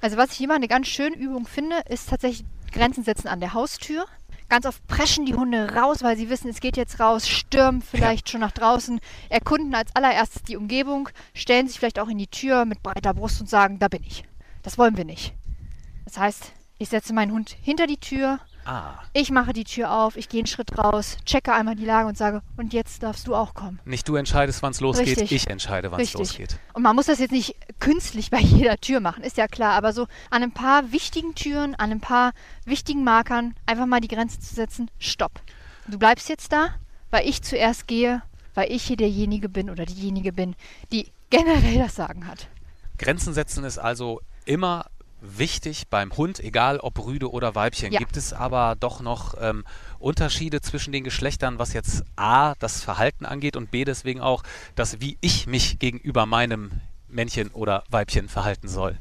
Also 0.00 0.16
was 0.16 0.32
ich 0.32 0.40
immer 0.40 0.56
eine 0.56 0.66
ganz 0.66 0.88
schöne 0.88 1.14
Übung 1.14 1.46
finde, 1.46 1.76
ist 1.88 2.08
tatsächlich 2.08 2.44
Grenzen 2.72 3.04
setzen 3.04 3.28
an 3.28 3.38
der 3.38 3.54
Haustür. 3.54 4.06
Ganz 4.48 4.64
oft 4.64 4.86
preschen 4.86 5.26
die 5.26 5.34
Hunde 5.34 5.74
raus, 5.74 6.02
weil 6.02 6.16
sie 6.16 6.30
wissen, 6.30 6.48
es 6.48 6.60
geht 6.60 6.78
jetzt 6.78 7.00
raus, 7.00 7.28
stürmen 7.28 7.82
vielleicht 7.82 8.30
schon 8.30 8.40
nach 8.40 8.52
draußen, 8.52 8.98
erkunden 9.28 9.74
als 9.74 9.94
allererstes 9.94 10.42
die 10.42 10.56
Umgebung, 10.56 11.10
stellen 11.34 11.68
sich 11.68 11.78
vielleicht 11.78 11.98
auch 11.98 12.08
in 12.08 12.16
die 12.16 12.28
Tür 12.28 12.64
mit 12.64 12.82
breiter 12.82 13.12
Brust 13.12 13.40
und 13.42 13.50
sagen, 13.50 13.78
da 13.78 13.88
bin 13.88 14.02
ich. 14.04 14.24
Das 14.62 14.78
wollen 14.78 14.96
wir 14.96 15.04
nicht. 15.04 15.34
Das 16.06 16.16
heißt, 16.16 16.52
ich 16.78 16.88
setze 16.88 17.12
meinen 17.12 17.32
Hund 17.32 17.56
hinter 17.60 17.86
die 17.86 17.98
Tür, 17.98 18.40
Ah, 18.70 19.00
ich 19.14 19.30
mache 19.30 19.54
die 19.54 19.64
Tür 19.64 19.90
auf, 19.90 20.18
ich 20.18 20.28
gehe 20.28 20.40
einen 20.40 20.46
Schritt 20.46 20.76
raus, 20.76 21.16
checke 21.24 21.54
einmal 21.54 21.74
die 21.74 21.86
Lage 21.86 22.06
und 22.06 22.18
sage, 22.18 22.42
und 22.58 22.74
jetzt 22.74 23.02
darfst 23.02 23.26
du 23.26 23.34
auch 23.34 23.54
kommen. 23.54 23.80
nicht 23.86 24.06
du 24.06 24.16
entscheidest, 24.16 24.62
wann 24.62 24.72
es 24.72 24.80
losgeht, 24.80 25.06
Richtig. 25.06 25.32
ich 25.32 25.48
entscheide, 25.48 25.90
wann 25.90 26.02
es 26.02 26.12
losgeht. 26.12 26.58
Und 26.74 26.82
man 26.82 26.94
muss 26.94 27.06
das 27.06 27.18
jetzt 27.18 27.30
nicht 27.30 27.56
künstlich 27.80 28.30
bei 28.30 28.38
jeder 28.40 28.76
Tür 28.76 29.00
machen, 29.00 29.24
ist 29.24 29.38
ja 29.38 29.48
klar, 29.48 29.72
aber 29.72 29.94
so 29.94 30.06
an 30.28 30.42
ein 30.42 30.52
paar 30.52 30.92
wichtigen 30.92 31.34
Türen, 31.34 31.76
an 31.76 31.92
ein 31.92 32.00
paar 32.00 32.34
wichtigen 32.66 33.04
Markern 33.04 33.54
einfach 33.64 33.86
mal 33.86 34.02
die 34.02 34.08
Grenze 34.08 34.38
zu 34.38 34.54
setzen, 34.54 34.90
stopp. 34.98 35.40
Du 35.86 35.98
bleibst 35.98 36.28
jetzt 36.28 36.52
da, 36.52 36.74
weil 37.10 37.26
ich 37.26 37.40
zuerst 37.40 37.88
gehe, 37.88 38.20
weil 38.52 38.70
ich 38.70 38.82
hier 38.82 38.98
derjenige 38.98 39.48
bin 39.48 39.70
oder 39.70 39.86
diejenige 39.86 40.34
bin, 40.34 40.54
die 40.92 41.10
generell 41.30 41.78
das 41.78 41.94
Sagen 41.94 42.26
hat. 42.26 42.48
Grenzen 42.98 43.32
setzen 43.32 43.64
ist 43.64 43.78
also 43.78 44.20
immer 44.44 44.90
wichtig 45.20 45.88
beim 45.88 46.16
Hund, 46.16 46.40
egal 46.40 46.78
ob 46.78 47.04
Rüde 47.04 47.30
oder 47.30 47.54
Weibchen. 47.54 47.92
Ja. 47.92 47.98
Gibt 47.98 48.16
es 48.16 48.32
aber 48.32 48.76
doch 48.78 49.00
noch 49.00 49.34
ähm, 49.40 49.64
Unterschiede 49.98 50.60
zwischen 50.60 50.92
den 50.92 51.04
Geschlechtern, 51.04 51.58
was 51.58 51.72
jetzt 51.72 52.04
A, 52.16 52.54
das 52.58 52.82
Verhalten 52.82 53.26
angeht 53.26 53.56
und 53.56 53.70
B, 53.70 53.84
deswegen 53.84 54.20
auch, 54.20 54.42
das, 54.74 55.00
wie 55.00 55.18
ich 55.20 55.46
mich 55.46 55.78
gegenüber 55.78 56.26
meinem 56.26 56.70
Männchen 57.08 57.48
oder 57.48 57.84
Weibchen 57.90 58.28
verhalten 58.28 58.68
soll. 58.68 58.98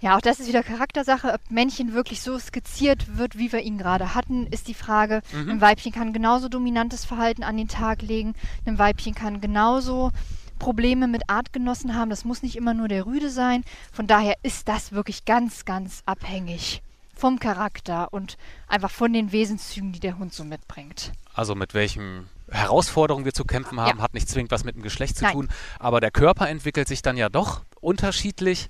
Ja, 0.00 0.16
auch 0.16 0.20
das 0.20 0.40
ist 0.40 0.48
wieder 0.48 0.62
Charaktersache. 0.62 1.32
Ob 1.32 1.50
Männchen 1.50 1.94
wirklich 1.94 2.20
so 2.20 2.38
skizziert 2.38 3.16
wird, 3.16 3.38
wie 3.38 3.50
wir 3.52 3.60
ihn 3.60 3.78
gerade 3.78 4.14
hatten, 4.14 4.46
ist 4.46 4.68
die 4.68 4.74
Frage. 4.74 5.22
Mhm. 5.32 5.52
Ein 5.52 5.60
Weibchen 5.62 5.92
kann 5.92 6.12
genauso 6.12 6.48
dominantes 6.48 7.06
Verhalten 7.06 7.42
an 7.42 7.56
den 7.56 7.68
Tag 7.68 8.02
legen. 8.02 8.34
Ein 8.66 8.78
Weibchen 8.78 9.14
kann 9.14 9.40
genauso 9.40 10.12
Probleme 10.58 11.06
mit 11.08 11.28
Artgenossen 11.28 11.94
haben. 11.94 12.10
Das 12.10 12.24
muss 12.24 12.42
nicht 12.42 12.56
immer 12.56 12.74
nur 12.74 12.88
der 12.88 13.06
Rüde 13.06 13.30
sein. 13.30 13.64
Von 13.92 14.06
daher 14.06 14.34
ist 14.42 14.68
das 14.68 14.92
wirklich 14.92 15.24
ganz, 15.24 15.64
ganz 15.64 16.02
abhängig 16.06 16.82
vom 17.14 17.38
Charakter 17.38 18.12
und 18.12 18.36
einfach 18.68 18.90
von 18.90 19.12
den 19.12 19.32
Wesenszügen, 19.32 19.92
die 19.92 20.00
der 20.00 20.18
Hund 20.18 20.34
so 20.34 20.44
mitbringt. 20.44 21.12
Also 21.34 21.54
mit 21.54 21.72
welchen 21.72 22.28
Herausforderungen 22.50 23.24
wir 23.24 23.32
zu 23.32 23.44
kämpfen 23.44 23.80
haben, 23.80 23.98
Ja. 23.98 24.02
hat 24.04 24.12
nicht 24.14 24.28
zwingend 24.28 24.50
was 24.52 24.64
mit 24.64 24.74
dem 24.76 24.82
Geschlecht 24.82 25.16
zu 25.16 25.24
Nein. 25.24 25.32
tun. 25.32 25.48
Aber 25.78 26.00
der 26.00 26.10
Körper 26.10 26.48
entwickelt 26.48 26.88
sich 26.88 27.00
dann 27.02 27.16
ja 27.16 27.28
doch 27.30 27.62
unterschiedlich. 27.80 28.68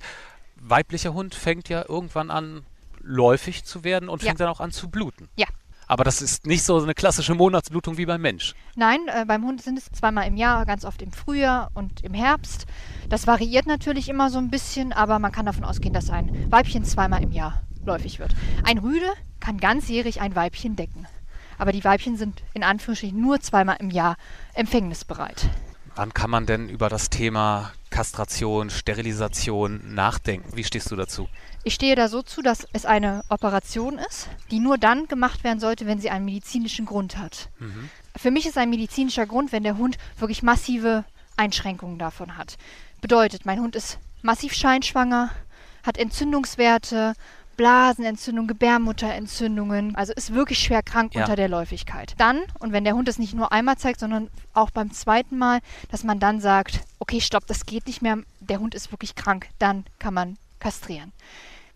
Weiblicher 0.61 1.13
Hund 1.13 1.35
fängt 1.35 1.69
ja 1.69 1.85
irgendwann 1.89 2.31
an, 2.31 2.65
läufig 3.03 3.65
zu 3.65 3.85
werden 3.85 4.09
und 4.09 4.23
Ja. 4.23 4.29
fängt 4.29 4.41
dann 4.41 4.49
auch 4.49 4.61
an 4.61 4.71
zu 4.73 4.89
bluten. 4.89 5.29
Ja. 5.37 5.47
Aber 5.87 6.05
das 6.05 6.21
ist 6.21 6.47
nicht 6.47 6.65
so 6.65 6.81
eine 6.83 6.95
klassische 6.95 7.35
Monatsblutung 7.35 7.97
wie 7.97 8.07
beim 8.07 8.21
Mensch. 8.21 8.55
Nein, 8.75 9.01
äh, 9.07 9.25
beim 9.25 9.45
Hund 9.45 9.63
sind 9.63 9.79
es 9.79 9.91
zweimal 9.93 10.27
im 10.27 10.37
Jahr, 10.37 10.67
ganz 10.67 10.85
oft 10.85 11.01
im 11.01 11.13
Frühjahr 11.13 11.71
und 11.75 12.03
im 12.03 12.13
Herbst. 12.13 12.67
Das 13.09 13.27
variiert 13.27 13.67
natürlich 13.67 14.09
immer 14.09 14.31
so 14.31 14.39
ein 14.39 14.51
bisschen, 14.51 14.93
aber 14.93 15.19
man 15.19 15.33
kann 15.33 15.47
davon 15.47 15.65
ausgehen, 15.65 15.95
dass 15.95 16.11
ein 16.11 16.51
Weibchen 16.51 16.85
zweimal 16.85 17.23
im 17.23 17.31
Jahr 17.31 17.63
läufig 17.85 18.19
wird. 18.19 18.35
Ein 18.65 18.79
Rüde 18.79 19.13
kann 19.39 19.59
ganzjährig 19.59 20.21
ein 20.21 20.35
Weibchen 20.35 20.75
decken. 20.75 21.07
Aber 21.59 21.73
die 21.73 21.85
Weibchen 21.85 22.17
sind 22.17 22.43
in 22.53 22.65
Anführungsstrichen 22.65 23.21
nur 23.21 23.41
zweimal 23.41 23.77
im 23.79 23.91
Jahr 23.91 24.17
empfängnisbereit. 24.55 25.49
Wann 25.95 26.13
kann 26.13 26.31
man 26.31 26.45
denn 26.45 26.69
über 26.69 26.91
das 26.91 27.09
Thema 27.09 27.73
Kastration, 27.89 28.69
Sterilisation 28.69 29.95
nachdenken? 29.95 30.55
Wie 30.55 30.65
stehst 30.65 30.91
du 30.91 30.97
dazu? 30.97 31.29
Ich 31.67 31.75
stehe 31.75 31.97
da 31.97 32.07
so 32.07 32.23
zu, 32.23 32.43
dass 32.43 32.65
es 32.75 32.87
eine 32.87 33.25
Operation 33.29 33.99
ist, 33.99 34.29
die 34.53 34.61
nur 34.61 34.79
dann 34.79 35.09
gemacht 35.09 35.43
werden 35.43 35.59
sollte, 35.59 35.85
wenn 35.87 35.99
sie 35.99 36.11
einen 36.11 36.25
medizinischen 36.25 36.87
Grund 36.87 37.19
hat. 37.19 37.49
Mhm. 37.59 37.91
Für 38.15 38.31
mich 38.31 38.47
ist 38.47 38.57
ein 38.57 38.71
medizinischer 38.71 39.27
Grund, 39.27 39.51
wenn 39.51 39.65
der 39.65 39.77
Hund 39.77 39.99
wirklich 40.17 40.45
massive 40.45 41.05
Einschränkungen 41.37 41.99
davon 41.99 42.37
hat. 42.37 42.57
Bedeutet, 43.01 43.47
mein 43.47 43.59
Hund 43.59 43.75
ist 43.75 43.99
massiv 44.23 44.53
scheinschwanger, 44.53 45.31
hat 45.83 45.99
Entzündungswerte, 45.99 47.15
Blasenentzündung, 47.57 48.47
Gebärmutterentzündungen. 48.47 49.97
Also 49.97 50.13
ist 50.13 50.33
wirklich 50.35 50.61
schwer 50.61 50.85
krank 50.85 51.17
Ja. 51.17 51.23
unter 51.23 51.35
der 51.35 51.49
Läufigkeit. 51.49 52.15
Dann, 52.19 52.43
und 52.61 52.71
wenn 52.71 52.85
der 52.85 52.95
Hund 52.95 53.09
es 53.09 53.19
nicht 53.19 53.35
nur 53.35 53.51
einmal 53.51 53.77
zeigt, 53.77 53.99
sondern 53.99 54.31
auch 54.55 54.71
beim 54.71 54.93
zweiten 54.93 55.37
Mal, 55.37 55.59
dass 55.91 56.05
man 56.05 56.21
dann 56.21 56.41
sagt, 56.41 56.83
okay, 57.01 57.21
stopp, 57.21 57.49
das 57.49 57.67
geht 57.67 57.89
nicht 57.89 58.03
mehr, 58.03 58.19
der 58.39 58.61
Hund 58.61 58.77
ist 58.77 58.93
wirklich 58.93 59.17
krank, 59.17 59.49
dann 59.59 59.85
kann 59.99 60.15
man 60.15 60.39
kastrieren. 60.61 61.13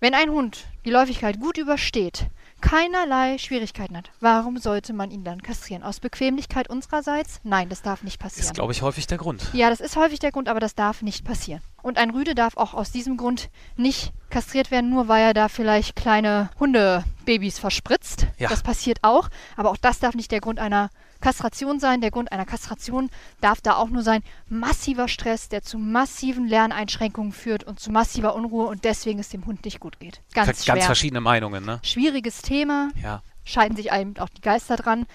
Wenn 0.03 0.15
ein 0.15 0.31
Hund 0.31 0.65
die 0.87 0.91
Läufigkeit 0.91 1.39
gut 1.41 1.59
übersteht, 1.59 2.25
keinerlei 2.63 3.37
Schwierigkeiten 3.37 3.99
hat, 3.99 4.11
warum 4.21 4.57
sollte 4.57 4.95
man 4.95 5.11
ihn 5.11 5.25
dann 5.25 5.43
kastrieren? 5.43 5.83
Aus 5.83 6.01
Bequemlichkeit 6.01 6.71
unsererseits? 6.71 7.39
Nein, 7.45 7.69
das 7.69 7.83
darf 7.83 8.03
nicht 8.03 8.19
passieren. 8.19 8.47
Ist, 8.47 8.55
glaube 8.55 8.73
ich, 8.73 8.81
häufig 8.81 9.07
der 9.09 9.19
Grund. 9.19 9.51
Ja, 9.53 9.69
das 9.69 9.81
ist 9.81 9.97
häufig 9.97 10.19
der 10.19 10.33
Grund, 10.33 10.49
aber 10.49 10.59
das 10.59 10.75
darf 10.75 11.03
nicht 11.03 11.27
passieren. 11.27 11.61
Und 11.83 11.99
ein 11.99 12.11
Rüde 12.11 12.35
darf 12.35 12.57
auch 12.57 12.75
aus 12.75 12.91
diesem 12.93 13.17
Grund 13.17 13.51
nicht 13.77 14.13
kastriert 14.31 14.71
werden, 14.71 14.91
nur 14.91 15.09
weil 15.09 15.23
er 15.25 15.35
da 15.35 15.49
vielleicht 15.49 15.97
kleine 15.97 16.51
Hundebabys 16.61 17.59
verspritzt. 17.59 18.27
Ja. 18.39 18.49
Das 18.49 18.63
passiert 18.63 18.99
auch, 19.03 19.29
aber 19.57 19.71
auch 19.71 19.77
das 19.77 19.99
darf 19.99 20.15
nicht 20.15 20.31
der 20.31 20.41
Grund 20.41 20.59
einer 20.61 20.91
Kastration 21.21 21.81
sein. 21.81 22.01
Der 22.01 22.11
Grund 22.11 22.33
einer 22.33 22.47
Kastration 22.47 23.11
darf 23.41 23.61
da 23.61 23.77
auch 23.77 23.89
nur 23.89 24.03
sein 24.03 24.23
massiver 24.49 25.09
Stress, 25.09 25.49
der 25.49 25.63
zu 25.63 25.79
massiven 25.79 26.47
Lerneinschränkungen 26.47 27.33
führt 27.33 27.65
und 27.65 27.79
zu 27.81 27.91
massiver 27.91 28.35
Unruhe 28.35 28.67
und 28.67 28.85
deswegen 28.85 29.19
es 29.19 29.29
dem 29.29 29.45
Hund 29.47 29.65
nicht 29.65 29.81
gut 29.81 29.99
geht. 30.01 30.23
Ganz 30.33 30.47
Ganz 30.47 30.65
schwer. 30.65 30.83
verschiedene 30.83 31.21
Meinungen, 31.21 31.65
ne? 31.65 31.81
Schwieriges 31.83 32.41
Thema, 32.43 32.91
Ja. 33.03 33.23
scheiden 33.45 33.77
sich 33.77 33.93
einem 33.93 34.17
auch 34.19 34.29
die 34.31 34.41
Geister 34.41 34.77
dran. 34.77 35.07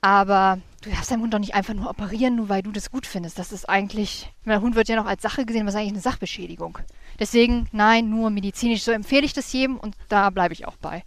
Aber 0.00 0.58
du 0.86 0.92
darfst 0.92 1.10
deinen 1.10 1.22
Hund 1.22 1.34
doch 1.34 1.38
nicht 1.38 1.54
einfach 1.54 1.74
nur 1.74 1.90
operieren, 1.90 2.36
nur 2.36 2.48
weil 2.48 2.62
du 2.62 2.70
das 2.70 2.90
gut 2.90 3.06
findest. 3.06 3.38
Das 3.38 3.52
ist 3.52 3.68
eigentlich, 3.68 4.32
der 4.44 4.60
Hund 4.60 4.76
wird 4.76 4.88
ja 4.88 4.96
noch 4.96 5.06
als 5.06 5.22
Sache 5.22 5.44
gesehen, 5.44 5.66
was 5.66 5.74
ist 5.74 5.80
eigentlich 5.80 5.92
eine 5.92 6.00
Sachbeschädigung. 6.00 6.78
Deswegen, 7.18 7.68
nein, 7.72 8.08
nur 8.08 8.30
medizinisch. 8.30 8.82
So 8.82 8.92
empfehle 8.92 9.24
ich 9.24 9.32
das 9.32 9.52
jedem 9.52 9.76
und 9.76 9.96
da 10.08 10.30
bleibe 10.30 10.54
ich 10.54 10.66
auch 10.66 10.76
bei. 10.76 11.02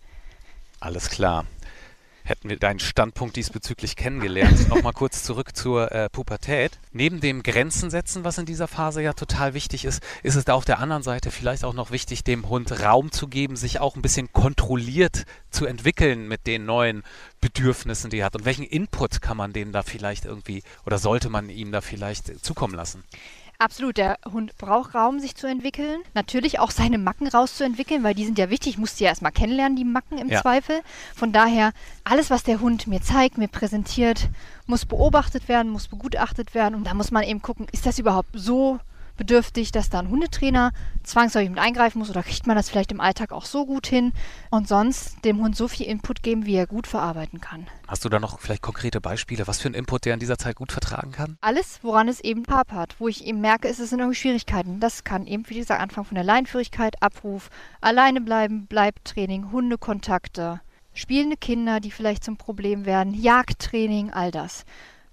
Alles 0.81 1.09
klar. 1.09 1.45
Hätten 2.29 2.47
wir 2.47 2.59
deinen 2.59 2.77
Standpunkt 2.77 3.35
diesbezüglich 3.37 3.95
kennengelernt. 3.95 4.69
Nochmal 4.69 4.93
kurz 4.93 5.23
zurück 5.23 5.55
zur 5.55 5.91
äh, 5.91 6.09
Pubertät. 6.11 6.77
Neben 6.91 7.21
dem 7.21 7.41
Grenzen 7.41 7.89
setzen, 7.89 8.23
was 8.23 8.37
in 8.37 8.45
dieser 8.45 8.67
Phase 8.67 9.01
ja 9.01 9.13
total 9.13 9.55
wichtig 9.55 9.83
ist, 9.83 10.03
ist 10.21 10.35
es 10.35 10.45
da 10.45 10.53
auf 10.53 10.63
der 10.63 10.77
anderen 10.77 11.01
Seite 11.01 11.31
vielleicht 11.31 11.63
auch 11.63 11.73
noch 11.73 11.89
wichtig, 11.89 12.23
dem 12.23 12.47
Hund 12.47 12.83
Raum 12.83 13.11
zu 13.11 13.27
geben, 13.27 13.55
sich 13.55 13.79
auch 13.79 13.95
ein 13.95 14.03
bisschen 14.03 14.31
kontrolliert 14.31 15.25
zu 15.49 15.65
entwickeln 15.65 16.27
mit 16.27 16.45
den 16.45 16.65
neuen 16.65 17.01
Bedürfnissen, 17.41 18.11
die 18.11 18.19
er 18.19 18.27
hat. 18.27 18.35
Und 18.35 18.45
welchen 18.45 18.65
Input 18.65 19.23
kann 19.23 19.35
man 19.35 19.51
dem 19.51 19.71
da 19.71 19.81
vielleicht 19.81 20.25
irgendwie 20.25 20.61
oder 20.85 20.99
sollte 20.99 21.31
man 21.31 21.49
ihm 21.49 21.71
da 21.71 21.81
vielleicht 21.81 22.45
zukommen 22.45 22.75
lassen? 22.75 23.03
Absolut, 23.61 23.97
der 23.97 24.17
Hund 24.31 24.57
braucht 24.57 24.95
Raum, 24.95 25.19
sich 25.19 25.35
zu 25.35 25.45
entwickeln. 25.45 25.99
Natürlich 26.13 26.59
auch 26.59 26.71
seine 26.71 26.97
Macken 26.97 27.27
rauszuentwickeln, 27.27 28.05
weil 28.05 28.13
die 28.13 28.23
sind 28.23 28.37
ja 28.39 28.49
wichtig. 28.49 28.69
Ich 28.69 28.77
muss 28.77 28.95
die 28.95 29.03
ja 29.03 29.09
erstmal 29.09 29.33
kennenlernen, 29.33 29.75
die 29.75 29.83
Macken 29.83 30.17
im 30.17 30.29
Ja. 30.29 30.41
Zweifel. 30.41 30.79
Von 31.13 31.33
daher, 31.33 31.73
alles, 32.05 32.29
was 32.29 32.43
der 32.43 32.61
Hund 32.61 32.87
mir 32.87 33.01
zeigt, 33.01 33.37
mir 33.37 33.49
präsentiert, 33.49 34.29
muss 34.65 34.85
beobachtet 34.85 35.49
werden, 35.49 35.73
muss 35.73 35.89
begutachtet 35.89 36.55
werden. 36.55 36.73
Und 36.73 36.85
da 36.87 36.93
muss 36.93 37.11
man 37.11 37.23
eben 37.23 37.41
gucken, 37.41 37.67
ist 37.73 37.85
das 37.85 37.99
überhaupt 37.99 38.29
so 38.33 38.79
bedürftig, 39.19 39.71
dass 39.71 39.89
da 39.89 39.99
ein 39.99 40.09
Hundetrainer 40.09 40.71
zwangsläufig 41.03 41.49
mit 41.49 41.59
eingreifen 41.59 41.99
muss 41.99 42.09
oder 42.09 42.23
kriegt 42.23 42.47
man 42.47 42.55
das 42.55 42.69
vielleicht 42.69 42.91
im 42.91 43.01
Alltag 43.01 43.31
auch 43.31 43.45
so 43.45 43.65
gut 43.65 43.85
hin 43.85 44.13
und 44.49 44.67
sonst 44.67 45.23
dem 45.25 45.39
Hund 45.39 45.55
so 45.55 45.67
viel 45.67 45.85
Input 45.85 46.23
geben, 46.23 46.45
wie 46.45 46.55
er 46.55 46.65
gut 46.65 46.87
verarbeiten 46.87 47.41
kann. 47.41 47.67
Hast 47.87 48.05
du 48.05 48.09
da 48.09 48.19
noch 48.19 48.39
vielleicht 48.39 48.63
konkrete 48.63 49.01
Beispiele, 49.01 49.45
was 49.45 49.59
für 49.59 49.67
einen 49.67 49.75
Input 49.75 50.05
der 50.05 50.13
in 50.13 50.19
dieser 50.19 50.37
Zeit 50.37 50.55
gut 50.55 50.71
vertragen 50.71 51.11
kann? 51.11 51.37
Alles, 51.41 51.79
woran 51.83 52.07
es 52.07 52.21
eben 52.21 52.43
hapert, 52.49 52.95
wo 52.99 53.07
ich 53.07 53.25
eben 53.25 53.41
merke, 53.41 53.67
es 53.67 53.77
sind 53.77 53.99
irgendwie 53.99 54.15
Schwierigkeiten. 54.15 54.79
Das 54.79 55.03
kann 55.03 55.27
eben, 55.27 55.47
wie 55.49 55.57
gesagt, 55.57 55.81
anfangen 55.81 56.05
von 56.05 56.15
der 56.15 56.23
Leinführigkeit, 56.23 57.03
Abruf, 57.03 57.49
alleine 57.81 58.21
bleiben, 58.21 58.67
Bleibtraining, 58.67 59.51
Hundekontakte, 59.51 60.61
spielende 60.93 61.35
Kinder, 61.35 61.81
die 61.81 61.91
vielleicht 61.91 62.23
zum 62.23 62.37
Problem 62.37 62.85
werden, 62.85 63.13
Jagdtraining, 63.13 64.11
all 64.11 64.31
das. 64.31 64.63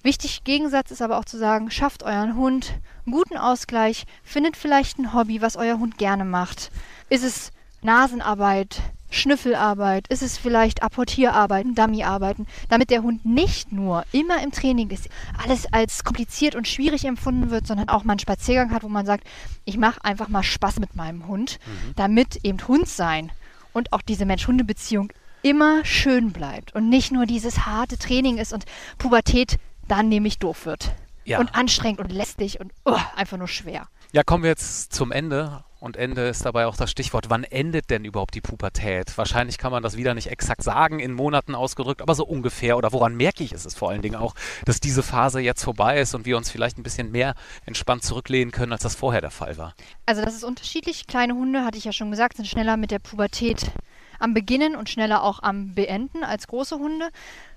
Wichtig 0.07 0.45
Gegensatz 0.45 0.93
ist 0.93 1.03
aber 1.03 1.19
auch 1.19 1.25
zu 1.25 1.37
sagen, 1.37 1.69
schafft 1.69 2.05
euren 2.05 2.37
Hund 2.37 2.75
einen 3.05 3.13
guten 3.13 3.37
Ausgleich, 3.37 4.05
findet 4.23 4.57
vielleicht 4.57 5.01
ein 5.01 5.13
Hobby, 5.13 5.43
was 5.43 5.57
euer 5.57 5.81
Hund 5.81 5.99
gerne 5.99 6.25
macht. 6.25 6.71
Ist 7.09 7.25
es 7.25 7.51
Nasenarbeit, 7.83 8.83
Schnüffelarbeit, 9.11 10.07
ist 10.07 10.23
es 10.23 10.39
vielleicht 10.39 10.85
Apportierarbeiten, 10.85 11.75
Dummyarbeiten, 11.75 12.47
damit 12.69 12.91
der 12.91 13.03
Hund 13.03 13.27
nicht 13.27 13.73
nur 13.73 14.05
immer 14.13 14.41
im 14.45 14.53
Training 14.53 14.91
ist, 14.91 15.09
alles 15.43 15.67
als 15.73 16.05
kompliziert 16.05 16.55
und 16.55 16.69
schwierig 16.69 17.05
empfunden 17.05 17.51
wird, 17.51 17.67
sondern 17.67 17.89
auch 17.89 18.05
mal 18.05 18.13
einen 18.13 18.21
Spaziergang 18.21 18.73
hat, 18.73 18.85
wo 18.85 18.89
man 18.89 19.07
sagt, 19.07 19.27
ich 19.65 19.77
mache 19.77 20.05
einfach 20.05 20.29
mal 20.29 20.45
Spaß 20.45 20.79
mit 20.79 20.95
meinem 20.95 21.27
Hund, 21.27 21.59
damit 21.97 22.45
eben 22.45 22.65
Hund 22.69 22.87
sein 22.87 23.33
und 23.73 23.93
auch 23.93 24.03
diese 24.03 24.25
Mensch-Hunde-Beziehung 24.25 25.13
immer 25.43 25.85
schön 25.85 26.33
bleibt 26.33 26.77
und 26.77 26.89
nicht 26.89 27.11
nur 27.11 27.27
dieses 27.27 27.67
harte 27.67 27.99
Training 27.99 28.39
ist 28.39 28.53
und 28.53 28.67
Pubertät 28.99 29.59
dann 29.89 30.09
nämlich 30.09 30.39
doof 30.39 30.67
wird. 30.67 30.93
Ja. 31.25 31.41
Und 31.41 31.57
anstrengend 31.57 31.99
und 32.01 32.13
lästig 32.13 32.61
und 32.61 32.73
oh, 32.85 32.97
einfach 33.17 33.37
nur 33.37 33.49
schwer. 33.49 33.89
Ja, 34.13 34.23
kommen 34.23 34.45
wir 34.45 34.51
jetzt 34.51 34.93
zum 34.93 35.11
Ende. 35.11 35.65
Und 35.79 35.97
Ende 35.97 36.27
ist 36.29 36.45
dabei 36.47 36.67
auch 36.67 36.77
das 36.77 36.91
Stichwort. 36.91 37.29
Wann 37.29 37.45
endet 37.45 37.91
denn 37.91 38.05
überhaupt 38.05 38.35
die 38.35 38.41
Pubertät? 38.41 39.17
Wahrscheinlich 39.19 39.59
kann 39.59 39.71
man 39.71 39.83
das 39.83 39.97
wieder 39.97 40.15
nicht 40.15 40.29
exakt 40.31 40.63
sagen, 40.63 41.01
in 41.01 41.13
Monaten 41.13 41.55
ausgedrückt, 41.55 42.01
aber 42.01 42.15
so 42.15 42.25
ungefähr. 42.25 42.79
Oder 42.79 42.93
woran 42.93 43.15
merke 43.15 43.45
ich 43.45 43.53
es 43.53 43.75
vor 43.75 43.91
allen 43.91 44.01
Dingen 44.01 44.17
auch, 44.17 44.35
dass 44.65 44.81
diese 44.81 45.03
Phase 45.03 45.41
jetzt 45.41 45.63
vorbei 45.63 46.01
ist 46.01 46.15
und 46.15 46.25
wir 46.25 46.39
uns 46.39 46.51
vielleicht 46.51 46.79
ein 46.79 46.83
bisschen 46.83 47.13
mehr 47.13 47.35
entspannt 47.67 48.05
zurücklehnen 48.05 48.53
können, 48.53 48.73
als 48.73 48.83
das 48.83 48.95
vorher 48.95 49.21
der 49.21 49.31
Fall 49.31 49.59
war? 49.59 49.75
Also 50.07 50.25
das 50.25 50.35
ist 50.35 50.45
unterschiedlich. 50.45 51.07
Kleine 51.07 51.35
Hunde, 51.35 51.65
hatte 51.65 51.77
ich 51.77 51.85
ja 51.85 51.93
schon 51.93 52.11
gesagt, 52.11 52.37
sind 52.37 52.47
schneller 52.47 52.77
mit 52.77 52.91
der 52.91 52.99
Pubertät 52.99 53.71
am 54.19 54.33
Beginnen 54.33 54.77
und 54.77 54.89
schneller 54.89 55.23
auch 55.23 55.43
am 55.43 55.75
Beenden 55.75 56.25
als 56.25 56.47
große 56.47 56.77
Hunde. 56.77 57.11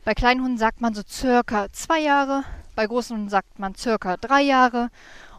Bei 0.05 0.13
kleinen 0.13 0.43
Hunden 0.43 0.57
sagt 0.57 0.81
man 0.81 0.93
so 0.93 1.01
circa 1.07 1.71
zwei 1.71 1.99
Jahre, 1.99 2.43
bei 2.75 2.87
großen 2.87 3.15
Hunden 3.15 3.29
sagt 3.29 3.59
man 3.59 3.75
circa 3.75 4.17
drei 4.17 4.41
Jahre. 4.41 4.89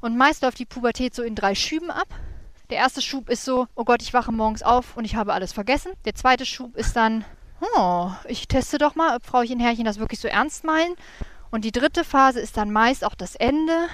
Und 0.01 0.17
meist 0.17 0.43
läuft 0.43 0.59
die 0.59 0.67
Pubertät 0.67 1.15
so 1.15 1.23
in 1.23 1.35
drei 1.35 1.55
Schüben 1.55 1.91
ab. 1.91 2.09
Der 2.71 2.79
erste 2.79 3.03
Schub 3.03 3.29
ist 3.29 3.45
so, 3.45 3.67
oh 3.75 3.85
Gott, 3.85 4.03
ich 4.03 4.15
wache 4.15 4.31
morgens 4.31 4.63
auf 4.63 4.97
und 4.97 5.05
ich 5.05 5.17
habe 5.17 5.33
alles 5.33 5.53
vergessen. 5.53 5.93
Der 6.05 6.15
zweite 6.15 6.47
Schub 6.47 6.77
ist 6.77 6.95
dann, 6.97 7.25
oh, 7.77 8.11
ich 8.29 8.47
teste 8.47 8.79
doch 8.79 8.95
mal, 8.95 9.17
ob 9.17 9.27
Frauchen 9.27 9.59
Herrchen 9.59 9.85
das 9.85 9.99
wirklich 9.99 10.21
so 10.21 10.29
ernst 10.29 10.65
meinen. 10.65 10.95
Und 11.51 11.65
die 11.65 11.73
dritte 11.73 12.05
Phase 12.05 12.41
ist 12.41 12.57
dann 12.57 12.71
meist 12.71 13.05
auch 13.05 13.15
das 13.15 13.35
Ende. 13.35 13.89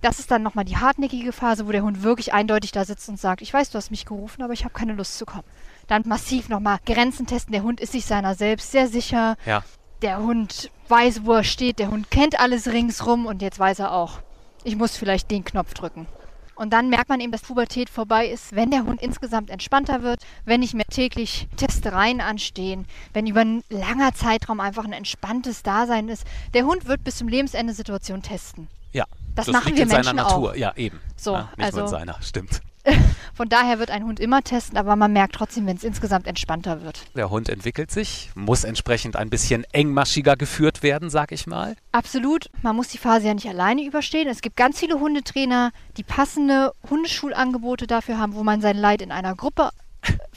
Das 0.00 0.18
ist 0.18 0.30
dann 0.30 0.42
nochmal 0.42 0.64
die 0.64 0.76
hartnäckige 0.76 1.32
Phase, 1.32 1.66
wo 1.66 1.72
der 1.72 1.82
Hund 1.82 2.02
wirklich 2.02 2.32
eindeutig 2.32 2.72
da 2.72 2.84
sitzt 2.84 3.08
und 3.08 3.18
sagt, 3.20 3.42
ich 3.42 3.52
weiß, 3.52 3.70
du 3.70 3.78
hast 3.78 3.90
mich 3.90 4.04
gerufen, 4.04 4.42
aber 4.42 4.52
ich 4.52 4.64
habe 4.64 4.74
keine 4.74 4.94
Lust 4.94 5.18
zu 5.18 5.26
kommen. 5.26 5.44
Dann 5.88 6.02
massiv 6.06 6.48
nochmal 6.48 6.78
Grenzen 6.86 7.26
testen. 7.26 7.52
Der 7.52 7.62
Hund 7.62 7.80
ist 7.80 7.92
sich 7.92 8.06
seiner 8.06 8.34
selbst 8.34 8.70
sehr 8.70 8.88
sicher. 8.88 9.36
Ja. 9.44 9.62
Der 10.02 10.18
Hund 10.18 10.70
weiß, 10.88 11.24
wo 11.24 11.32
er 11.32 11.44
steht. 11.44 11.78
Der 11.78 11.90
Hund 11.90 12.10
kennt 12.10 12.38
alles 12.38 12.68
ringsrum 12.68 13.26
und 13.26 13.42
jetzt 13.42 13.58
weiß 13.58 13.80
er 13.80 13.92
auch, 13.92 14.20
ich 14.64 14.76
muss 14.76 14.96
vielleicht 14.96 15.30
den 15.30 15.44
Knopf 15.44 15.74
drücken. 15.74 16.06
Und 16.54 16.72
dann 16.72 16.88
merkt 16.88 17.08
man 17.08 17.20
eben, 17.20 17.30
dass 17.30 17.42
Pubertät 17.42 17.88
vorbei 17.88 18.26
ist, 18.26 18.54
wenn 18.56 18.72
der 18.72 18.84
Hund 18.84 19.00
insgesamt 19.00 19.48
entspannter 19.48 20.02
wird, 20.02 20.24
wenn 20.44 20.58
nicht 20.60 20.74
mehr 20.74 20.86
täglich 20.86 21.46
Testereien 21.56 22.20
anstehen, 22.20 22.86
wenn 23.12 23.28
über 23.28 23.42
einen 23.42 23.62
langer 23.70 24.12
Zeitraum 24.12 24.58
einfach 24.58 24.84
ein 24.84 24.92
entspanntes 24.92 25.62
Dasein 25.62 26.08
ist. 26.08 26.24
Der 26.54 26.64
Hund 26.64 26.86
wird 26.86 27.04
bis 27.04 27.16
zum 27.16 27.28
Lebensende 27.28 27.74
Situationen 27.74 28.22
testen. 28.22 28.66
Ja. 28.92 29.04
Das 29.36 29.46
machen 29.46 29.66
liegt 29.66 29.76
wir 29.76 29.84
in 29.84 29.90
seiner 29.90 30.14
Menschen 30.14 30.16
Natur. 30.16 30.50
auch. 30.50 30.56
Ja, 30.56 30.72
eben. 30.76 31.00
So, 31.16 31.34
ja, 31.34 31.42
nicht 31.56 31.58
nur 31.58 31.68
in 31.68 31.74
also- 31.74 31.86
seiner, 31.86 32.20
stimmt. 32.22 32.60
Von 33.34 33.48
daher 33.48 33.78
wird 33.78 33.90
ein 33.90 34.04
Hund 34.04 34.20
immer 34.20 34.42
testen, 34.42 34.76
aber 34.76 34.96
man 34.96 35.12
merkt 35.12 35.34
trotzdem, 35.34 35.66
wenn 35.66 35.76
es 35.76 35.84
insgesamt 35.84 36.26
entspannter 36.26 36.82
wird. 36.82 37.04
Der 37.14 37.30
Hund 37.30 37.48
entwickelt 37.48 37.90
sich, 37.90 38.30
muss 38.34 38.64
entsprechend 38.64 39.16
ein 39.16 39.30
bisschen 39.30 39.64
engmaschiger 39.72 40.36
geführt 40.36 40.82
werden, 40.82 41.10
sag 41.10 41.32
ich 41.32 41.46
mal. 41.46 41.76
Absolut. 41.92 42.50
Man 42.62 42.76
muss 42.76 42.88
die 42.88 42.98
Phase 42.98 43.28
ja 43.28 43.34
nicht 43.34 43.48
alleine 43.48 43.84
überstehen. 43.84 44.28
Es 44.28 44.40
gibt 44.40 44.56
ganz 44.56 44.78
viele 44.78 45.00
Hundetrainer, 45.00 45.70
die 45.96 46.02
passende 46.02 46.72
Hundeschulangebote 46.90 47.86
dafür 47.86 48.18
haben, 48.18 48.34
wo 48.34 48.42
man 48.42 48.60
sein 48.60 48.76
Leid 48.76 49.02
in 49.02 49.12
einer 49.12 49.34
Gruppe 49.34 49.70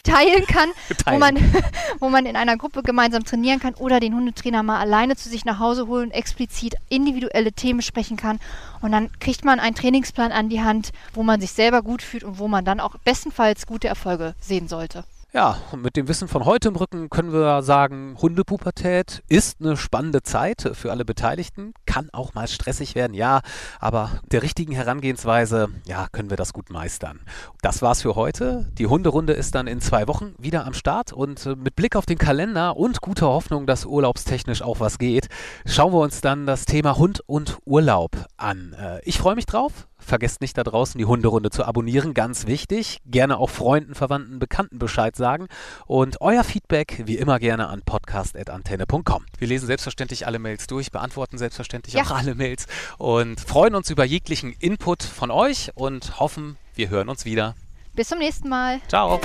teilen 0.04 0.46
kann, 0.48 0.70
wo 0.90 0.94
Teilen. 0.96 1.20
man, 1.20 1.38
wo 2.00 2.10
man 2.10 2.26
in 2.26 2.36
einer 2.36 2.58
Gruppe 2.58 2.84
gemeinsam 2.84 3.24
trainieren 3.24 3.60
kann 3.60 3.74
oder 3.76 4.00
den 4.00 4.16
Hundetrainer 4.16 4.64
mal 4.64 4.80
alleine 4.80 5.16
zu 5.16 5.30
sich 5.30 5.46
nach 5.46 5.60
Hause 5.60 5.88
holen, 5.88 6.12
explizit 6.12 6.76
individuelle 6.90 7.52
Themen 7.52 7.82
sprechen 7.82 8.18
kann. 8.18 8.40
Und 8.82 8.92
dann 8.92 9.12
kriegt 9.20 9.46
man 9.46 9.60
einen 9.60 9.76
Trainingsplan 9.76 10.32
an 10.32 10.50
die 10.50 10.62
Hand, 10.62 10.92
wo 11.14 11.24
man 11.24 11.42
sich 11.42 11.52
selber 11.52 11.82
gut 11.82 12.02
fühlt 12.02 12.24
und 12.24 12.40
wo 12.40 12.48
man 12.48 12.66
dann 12.66 12.80
auch 12.80 12.96
bestenfalls 13.04 13.68
gute 13.68 13.88
Erfolge 13.88 14.36
sehen 14.40 14.68
sollte. 14.68 15.04
Ja, 15.34 15.58
mit 15.78 15.96
dem 15.96 16.10
Wissen 16.10 16.28
von 16.28 16.44
heute 16.44 16.68
im 16.68 16.76
Rücken 16.76 17.10
können 17.10 17.32
wir 17.32 17.64
sagen, 17.64 18.18
Hundepubertät 18.22 19.24
ist 19.30 19.62
eine 19.62 19.78
spannende 19.78 20.24
Zeit 20.24 20.72
für 20.74 20.92
alle 20.92 21.06
Beteiligten, 21.06 21.74
kann 21.86 22.10
auch 22.12 22.34
mal 22.34 22.50
stressig 22.50 22.96
werden, 22.96 23.14
ja, 23.14 23.40
aber 23.80 24.20
der 24.30 24.44
richtigen 24.44 24.74
Herangehensweise, 24.74 25.70
ja, 25.88 26.08
können 26.12 26.32
wir 26.32 26.36
das 26.36 26.52
gut 26.52 26.70
meistern. 26.70 27.22
Das 27.62 27.82
war's 27.82 28.02
für 28.02 28.16
heute. 28.16 28.70
Die 28.74 28.88
Hunderunde 28.88 29.32
ist 29.32 29.56
dann 29.56 29.68
in 29.68 29.80
zwei 29.80 30.10
Wochen 30.10 30.36
wieder 30.38 30.66
am 30.66 30.74
Start 30.74 31.14
und 31.14 31.46
äh, 31.46 31.56
mit 31.56 31.78
Blick 31.78 31.96
auf 31.96 32.06
den 32.06 32.18
Kalender 32.18 32.76
und 32.76 33.00
guter 33.00 33.28
Hoffnung, 33.28 33.66
dass 33.66 33.86
urlaubstechnisch 33.86 34.62
auch 34.62 34.82
was 34.82 34.98
geht, 34.98 35.30
schauen 35.66 35.94
wir 35.94 36.00
uns 36.00 36.20
dann 36.20 36.46
das 36.46 36.66
Thema 36.66 36.98
Hund 36.98 37.22
und 37.26 37.58
Urlaub 37.64 38.18
an. 38.36 38.76
Äh, 38.78 39.00
Ich 39.06 39.18
freue 39.18 39.36
mich 39.36 39.46
drauf, 39.46 39.88
vergesst 40.06 40.42
nicht 40.42 40.58
da 40.58 40.64
draußen 40.64 40.98
die 40.98 41.06
Hunderunde 41.06 41.50
zu 41.50 41.64
abonnieren, 41.64 42.14
ganz 42.14 42.48
wichtig. 42.48 43.00
Gerne 43.06 43.38
auch 43.38 43.50
Freunden, 43.50 43.96
Verwandten, 43.96 44.40
Bekannten 44.40 44.80
Bescheid 44.80 45.16
sagen. 45.16 45.48
Und 45.86 46.20
euer 46.22 46.44
Feedback 46.44 47.04
wie 47.06 47.16
immer 47.18 47.40
gerne 47.40 47.68
an 47.68 47.82
podcast.antenne.com. 47.84 49.26
Wir 49.38 49.48
lesen 49.48 49.68
selbstverständlich 49.68 50.28
alle 50.28 50.40
Mails 50.40 50.68
durch, 50.68 50.92
beantworten 50.92 51.38
selbstverständlich 51.38 51.96
Ja. 51.96 52.04
auch 52.04 52.12
alle 52.12 52.36
Mails 52.36 52.66
und 52.98 53.40
freuen 53.40 53.76
uns 53.76 53.90
über 53.90 54.04
jeglichen 54.04 54.54
Input 54.60 55.04
von 55.04 55.32
euch 55.32 55.72
und 55.76 56.20
hoffen, 56.20 56.58
wir 56.76 56.90
hören 56.90 57.10
uns 57.10 57.26
wieder. 57.26 57.56
Bis 57.94 58.08
zum 58.10 58.20
nächsten 58.20 58.50
Mal. 58.50 58.80
Ciao. 58.88 59.20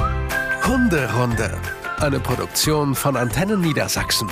Hunderunde. 0.67 1.57
Eine 1.99 2.21
Produktion 2.21 2.95
von 2.95 3.17
Antennen 3.17 3.61
Niedersachsen. 3.61 4.29